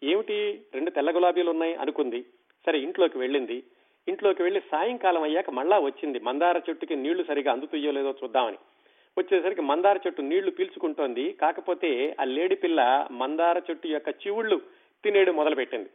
[0.03, 0.63] ఏమిటి?
[0.75, 2.25] రెండు తెల్ల గులాబీలు ఉన్నాయి అనుకుంది.
[2.67, 3.63] సరే ఇంట్లోకి వెళ్ళింది.
[4.09, 6.19] ఇంట్లోకి వెళ్ళి సాయంకాలం అయ్యాక మళ్ళా వచ్చింది.
[6.19, 8.57] మందార చెట్టుకి నీళ్ళు సరిగా అందుతుయ్యో లేదో చూద్దామని.
[9.19, 11.33] వచ్చేసరికి మందార చెట్టు నీళ్ళు పీల్చుకుంటోంది.
[11.33, 14.61] కాకపోతే ఆ లేడి పిల్ల మందార చెట్టు యొక్క చివుళ్ళు
[15.05, 15.89] తినేడు మొదలుపెట్టింది.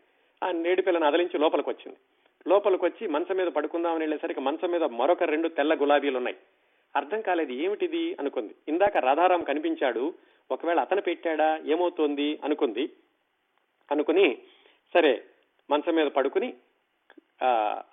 [0.43, 1.97] ఆ నేడి పిల్లను అదలించి లోపలికి వచ్చింది
[2.47, 6.37] లోపలికి వచ్చి మంచం మీద పడుకుందామని వెళ్ళేసరికి మంచం మీద మరొక రెండు తెల్ల గులాబీలు ఉన్నాయి
[6.95, 8.17] అర్థం కాలేదు ఏమిటిది?
[8.19, 8.55] అనుకుంది.
[8.67, 10.13] ఇందాక రాధారాం కనిపించాడు.
[10.51, 11.57] ఒకవేళ అతను పెట్టాడా?
[11.65, 12.39] ఏమవుతోంది?
[12.43, 12.89] అనుకుంది.
[13.91, 14.37] అనుకుని
[14.93, 15.23] సరే
[15.69, 16.53] మంచం మీద పడుకుని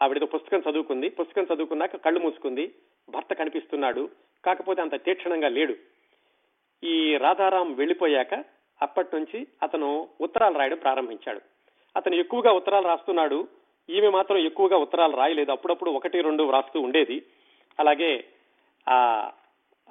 [0.03, 1.09] ఆవిడతో పుస్తకం చదువుకుంది.
[1.09, 2.75] పుస్తకం చదువుకున్నాక కళ్ళు మూసుకుంది.
[3.09, 4.11] భర్త కనిపిస్తున్నాడు.
[4.45, 5.75] కాకపోతే అంత తీక్షణంగా లేడు.
[6.85, 8.45] ఈ రాధారాం వెళ్ళిపోయాక
[8.83, 11.41] అప్పటి నుంచి అతను ఉత్తరాలు రాయడం ప్రారంభించాడు.
[11.97, 13.49] అతను ఎక్కువగా ఉత్తరాలు రాస్తున్నాడు.
[13.91, 15.53] ఈమె మాత్రం ఎక్కువగా ఉత్తరాలు రాయలేదు.
[15.53, 17.27] అప్పుడప్పుడు ఒకటి రెండు వ్రాస్తూ ఉండేది.
[17.81, 18.25] అలాగే
[18.89, 19.31] ఆ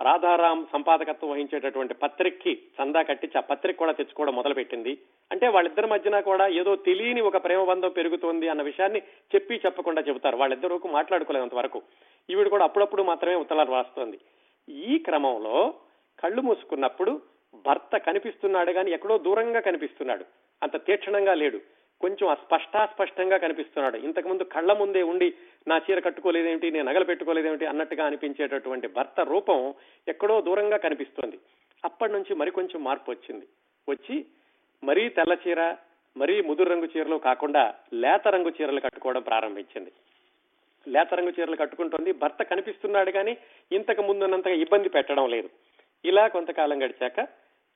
[0.02, 4.98] రాధారాం సంపాదకత్వం వహించేటటువంటి పత్రికకి చందా కట్టించి ఆ పత్రిక కూడా తెచ్చుకోవడం మొదలుపెట్టింది.
[5.32, 9.02] అంటే వాళ్ళిద్దరి మధ్యన కూడా ఏదో తెలియని ఒక ప్రేమబంధం పెరుగుతోంది అన్న విషయాన్ని
[9.36, 10.38] చెప్పి చెప్పకుండా చెబుతారు.
[10.38, 11.82] వాళ్ళిద్దరూ మాట్లాడుకోలేనంత వరకు.
[12.30, 14.20] ఈవిడ కూడా అప్పుడప్పుడు మాత్రమే ఉత్తరాలు రాస్తోంది.
[14.70, 15.74] ఈ క్రమంలో
[16.20, 17.22] కళ్ళు మూసుకున్నప్పుడు
[17.66, 20.26] భర్త కనిపిస్తున్నాడు కానీ ఎక్కడో దూరంగా కనిపిస్తున్నాడు.
[20.64, 21.62] అంత తీక్షణంగా లేడు.
[22.02, 23.98] కొంచెం అస్పష్టాస్పష్టంగా కనిపిస్తున్నాడు.
[23.98, 25.34] ఇంతకుముందు కళ్ళ ముందే ఉండి
[25.68, 29.74] నా చీర కట్టుకోలేదేమిటి నేను నగలు పెట్టుకోలేదేమిటి అన్నట్టుగా అనిపించేటటువంటి భర్త రూపం
[30.08, 31.39] ఎక్కడో దూరంగా కనిపిస్తోంది.
[31.86, 33.46] అప్పటి నుంచి మరికొంచెం మార్పు వచ్చింది.
[33.89, 34.26] వచ్చి
[34.84, 35.76] మరీ తెల్ల చీర
[36.18, 39.91] మరీ ముదురు రంగు చీరలు కాకుండా లేత రంగు చీరలు కట్టుకోవడం ప్రారంభించింది.
[40.88, 42.12] లేత రంగు చీరలు కట్టుకుంటోంది.
[42.14, 43.38] భర్త కనిపిస్తున్నాడు కానీ
[43.72, 45.50] ఇంతకు ముందున్నంతగా ఇబ్బంది పెట్టడం లేదు.
[46.06, 47.28] ఇలా కొంతకాలం గడిచాక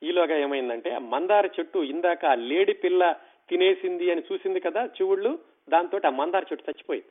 [0.04, 3.16] ఈలోగా ఏమైందంటే ఆ మందార చెట్టు ఇందాక లేడి పిల్ల
[3.50, 5.40] తినేసింది అని చూసింది కదా చెవుళ్ళు
[5.70, 7.10] దాంతో ఆ మందార చెట్టు చచ్చిపోయింది.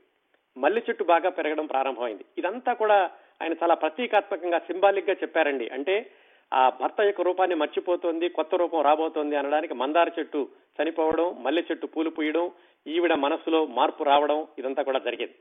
[0.60, 2.24] మల్లె చెట్టు బాగా పెరగడం ప్రారంభమైంది.
[2.38, 3.10] ఇదంతా కూడా
[3.42, 5.68] ఆయన చాలా ప్రతీకాత్మకంగా సింబాలిక్గా చెప్పారండి.
[5.68, 6.10] అంటే
[6.52, 12.10] ఆ భర్త యొక్క రూపాన్ని మర్చిపోతోంది కొత్త రూపం రాబోతోంది అనడానికి మందార చెట్టు చనిపోవడం మల్లె చెట్టు పూలు
[12.10, 12.50] పూయడం
[12.86, 15.34] ఈవిడ మనసులో మార్పు రావడం ఇదంతా కూడా జరిగింది.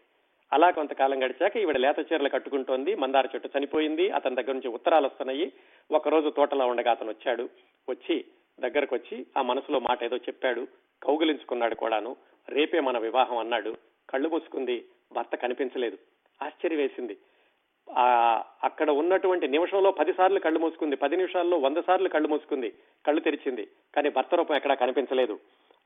[0.54, 5.54] అలా కొంతకాలం గడిచాక ఈవిడ లేత చీరలు కట్టుకుంటోంది మందార చెట్టు చనిపోయింది అతని దగ్గర నుంచి ఉత్తరాలు వస్తున్నాయి.
[5.92, 7.50] ఒకరోజు తోటలో ఉండగా అతను వచ్చాడు
[7.90, 8.26] వచ్చి
[8.60, 10.68] దగ్గరకు వచ్చి ఆ మనసులో మాట ఏదో చెప్పాడు.
[11.04, 12.16] కౌగిలించుకున్నాడు కూడాను.
[12.50, 13.76] రేపే మన వివాహం అన్నాడు.
[14.10, 14.86] కళ్ళు మూసుకుంది.
[15.14, 15.98] భర్త కనిపించలేదు.
[16.42, 17.18] ఆశ్చర్య వేసింది
[18.64, 20.96] అక్కడ ఉన్నటువంటి నిమిషంలో పది సార్లు కళ్ళు మూసుకుంది.
[20.96, 22.74] పది నిమిషాల్లో వంద సార్లు కళ్ళు మూసుకుంది.
[23.06, 23.68] కళ్ళు తెరిచింది.
[23.96, 25.40] కానీ భర్త రూపం ఎక్కడా కనిపించలేదు.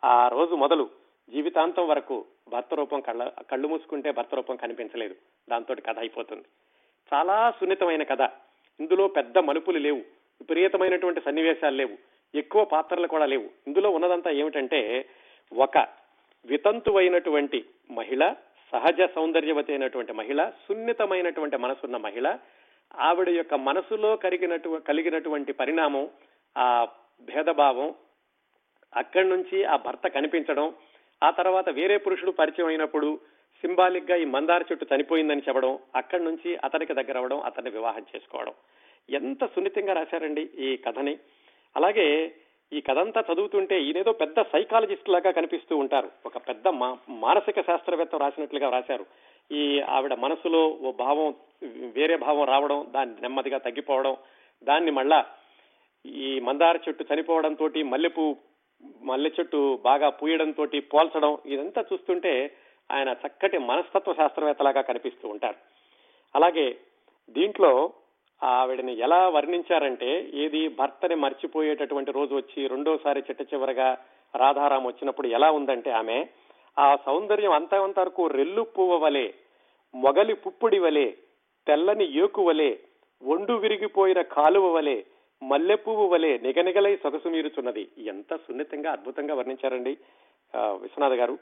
[0.03, 0.89] ఆ రోజు మొదలు
[1.29, 5.15] జీవితాంతం వరకు భర్త రూపం కళ్ళ కళ్ళు మూసుకుంటే భర్త రూపం కనిపించలేదు.
[5.49, 6.43] దాంతో కథ అయిపోతుంది.
[7.13, 8.21] చాలా సున్నితమైన కథ.
[8.79, 9.97] ఇందులో పెద్ద మలుపులు లేవు.
[9.97, 11.97] విపరీతమైనటువంటి సన్నివేశాలు లేవు.
[12.35, 13.49] ఎక్కువ పాత్రలు కూడా లేవు.
[13.67, 15.09] ఇందులో ఉన్నదంతా ఏమిటంటే
[15.57, 15.87] ఒక
[16.45, 18.33] వితంతువైనటువంటి మహిళ
[18.71, 22.37] సహజ సౌందర్యవతి అయినటువంటి మహిళ సున్నితమైనటువంటి మనసున్న మహిళ
[22.99, 26.09] ఆవిడ యొక్క మనసులో కలిగినటు కలిగినటువంటి పరిణామం
[26.57, 26.87] ఆ
[27.21, 27.95] భేదభావం
[28.95, 30.73] అక్కడి నుంచి ఆ భర్త కనిపించడం
[31.23, 33.19] ఆ తర్వాత వేరే పురుషుడు పరిచయం అయినప్పుడు
[33.61, 38.53] సింబాలిక్గా ఈ మందార చెట్టు చనిపోయిందని చెప్పడం అక్కడి నుంచి అతనికి దగ్గర అవ్వడం అతన్ని వివాహం చేసుకోవడం.
[39.09, 41.17] ఎంత సున్నితంగా రాశారండి ఈ కథని.
[41.75, 42.35] అలాగే
[42.73, 46.09] ఈ కథంతా చదువుతుంటే ఈయనేదో పెద్ద సైకాలజిస్ట్ లాగా కనిపిస్తూ ఉంటారు.
[46.25, 46.67] ఒక పెద్ద
[47.09, 49.05] మానసిక శాస్త్రవేత్త రాసినట్లుగా రాశారు.
[49.51, 51.35] ఈ ఆవిడ మనసులో ఓ భావం
[51.97, 54.15] వేరే భావం రావడం దాన్ని నెమ్మదిగా తగ్గిపోవడం
[54.63, 55.25] దాన్ని మళ్ళా
[56.05, 58.35] ఈ మందార చెట్టు చనిపోవడంతో మల్లెపూ
[59.01, 62.57] మల్లె చెట్టు బాగా పూయడంతో పోల్చడం ఇదంతా చూస్తుంటే
[62.91, 65.55] ఆయన చక్కటి మనస్తత్వ శాస్త్రవేత్తలాగా కనిపిస్తూ ఉంటారు.
[66.35, 66.77] అలాగే
[67.29, 67.93] దీంట్లో
[68.43, 73.97] ఆవిడని ఎలా వర్ణించారంటే ఏది భర్తని మర్చిపోయేటటువంటి రోజు వచ్చి రెండోసారి చిట్ట చివరగా
[74.35, 76.27] రాధారాం వచ్చినప్పుడు ఎలా ఉందంటే ఆమె
[76.79, 77.73] ఆ సౌందర్యం అంత
[78.31, 79.33] రెల్లు పువ్వ వలె
[79.95, 81.11] మొగలి పుప్పుడి వలె
[81.67, 82.77] తెల్లని ఏకు వలె
[83.23, 85.03] ఒండు విరిగిపోయిన కాలువ వలె
[85.43, 87.89] మల్లె పువ్వు వలె నిగనిగలై సొగసు మీరుచున్నది.
[87.97, 89.97] ఎంత సున్నితంగా అద్భుతంగా వర్ణించారండి
[90.55, 91.39] విశ్వనాథ్ గారు.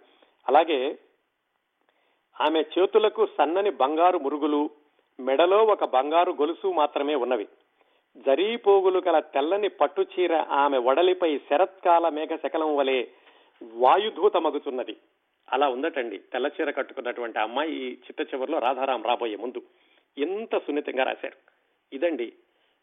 [0.47, 1.00] అలాగే
[2.41, 4.70] ఆమె చేతులకు సన్నని బంగారు మురుగులు
[5.20, 7.48] మెడలో ఒక బంగారు గొలుసు మాత్రమే ఉన్నవి.
[8.18, 13.06] జరీ పోగులు గల తెల్లని పట్టు చీర ఆమె వడలిపై శరత్కాల మేఘ శకలం వలె
[13.74, 14.98] వాయుధూత మగుచున్నది
[15.54, 16.18] అలా ఉందటండి.
[16.18, 19.62] తెల్లచీర కట్టుకున్నటువంటి అమ్మాయి ఈ చిట్ట చివరిలో రాధారాం రాబోయే ముందు.
[20.18, 21.36] ఎంత సున్నితంగా రాశారు.
[21.94, 22.34] ఇదండి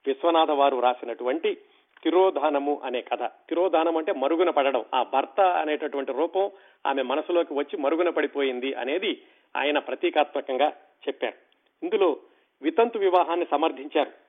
[0.07, 1.55] విశ్వనాథ వారు రాసినటువంటి
[2.03, 3.23] తిరోధానము అనే కథ.
[3.23, 4.85] తిరోధానం అంటే మరుగున పడడం.
[4.95, 6.51] ఆ భర్త అనేటటువంటి రూపం
[6.87, 9.23] ఆమె మనసులోకి వచ్చి మరుగున పడిపోయింది అనేది
[9.57, 10.69] ఆయన ప్రతీకాత్మకంగా
[11.09, 11.46] చెప్పారు.
[11.83, 12.17] ఇందులో
[12.63, 14.27] వితంతు వివాహాన్ని సమర్థించారు.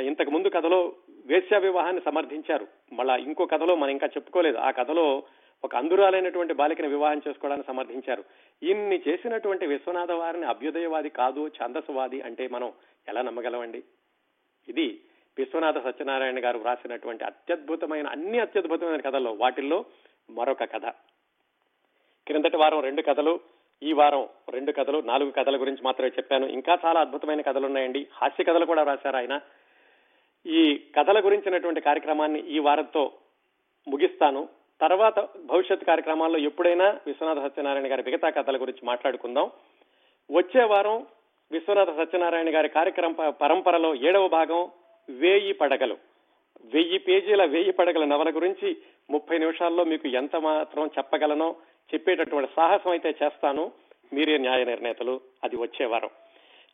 [0.00, 0.92] ఇంతకు ముందు కథలో
[1.26, 2.66] వేశ్య వివాహాన్ని సమర్థించారు.
[2.92, 4.56] మళ్ళా ఇంకో కథలో మనం ఇంకా చెప్పుకోలేదు.
[4.56, 5.22] ఆ కథలో
[5.64, 8.24] ఒక అందురాలైనటువంటి బాలికను వివాహం చేసుకోవడానికి సమర్థించారు.
[8.62, 12.72] ఇన్ని చేసినటువంటి విశ్వనాథ వారిని అభ్యుదయవాది కాదు ఛాందసవాది అంటే మనం
[13.08, 13.82] ఎలా నమ్మగలమండి?
[14.68, 15.00] ఇది
[15.38, 19.84] విశ్వనాథ సత్యనారాయణ గారు వ్రాసినటువంటి అత్యద్భుతమైన అన్ని అత్యద్భుతమైన కథల్లో వాటిల్లో
[20.30, 20.86] మరొక కథ.
[22.26, 23.40] క్రిందటి వారం రెండు కథలు
[23.82, 26.46] ఈ వారం రెండు కథలు నాలుగు కథల గురించి మాత్రమే చెప్పాను.
[26.46, 29.40] ఇంకా చాలా అద్భుతమైన కథలు ఉన్నాయండి హాస్య కథలు కూడా రాశారు ఆయన.
[30.46, 33.12] ఈ కథల గురించినటువంటి కార్యక్రమాన్ని ఈ వారంతో
[33.88, 34.48] ముగిస్తాను.
[34.80, 39.50] తర్వాత భవిష్యత్ కార్యక్రమాల్లో ఎప్పుడైనా విశ్వనాథ సత్యనారాయణ గారి మిగతా కథల గురించి మాట్లాడుకుందాం.
[40.30, 41.06] వచ్చే వారం
[41.52, 44.70] విశ్వనాథ సత్యనారాయణ గారి కార్యక్రమ పరంపరలో ఏడవ భాగం
[45.10, 45.96] వేయి పడగలు.
[46.64, 48.76] వెయ్యి పేజీల వేయి పడగల నవల గురించి
[49.10, 51.56] ముప్పై నిమిషాల్లో మీకు ఎంత మాత్రం చెప్పగలనో
[51.94, 53.72] చెప్పేటటువంటి సాహసం అయితే చేస్తాను.
[54.12, 56.10] మీరే న్యాయ నిర్ణేతలు అది వచ్చే వారం.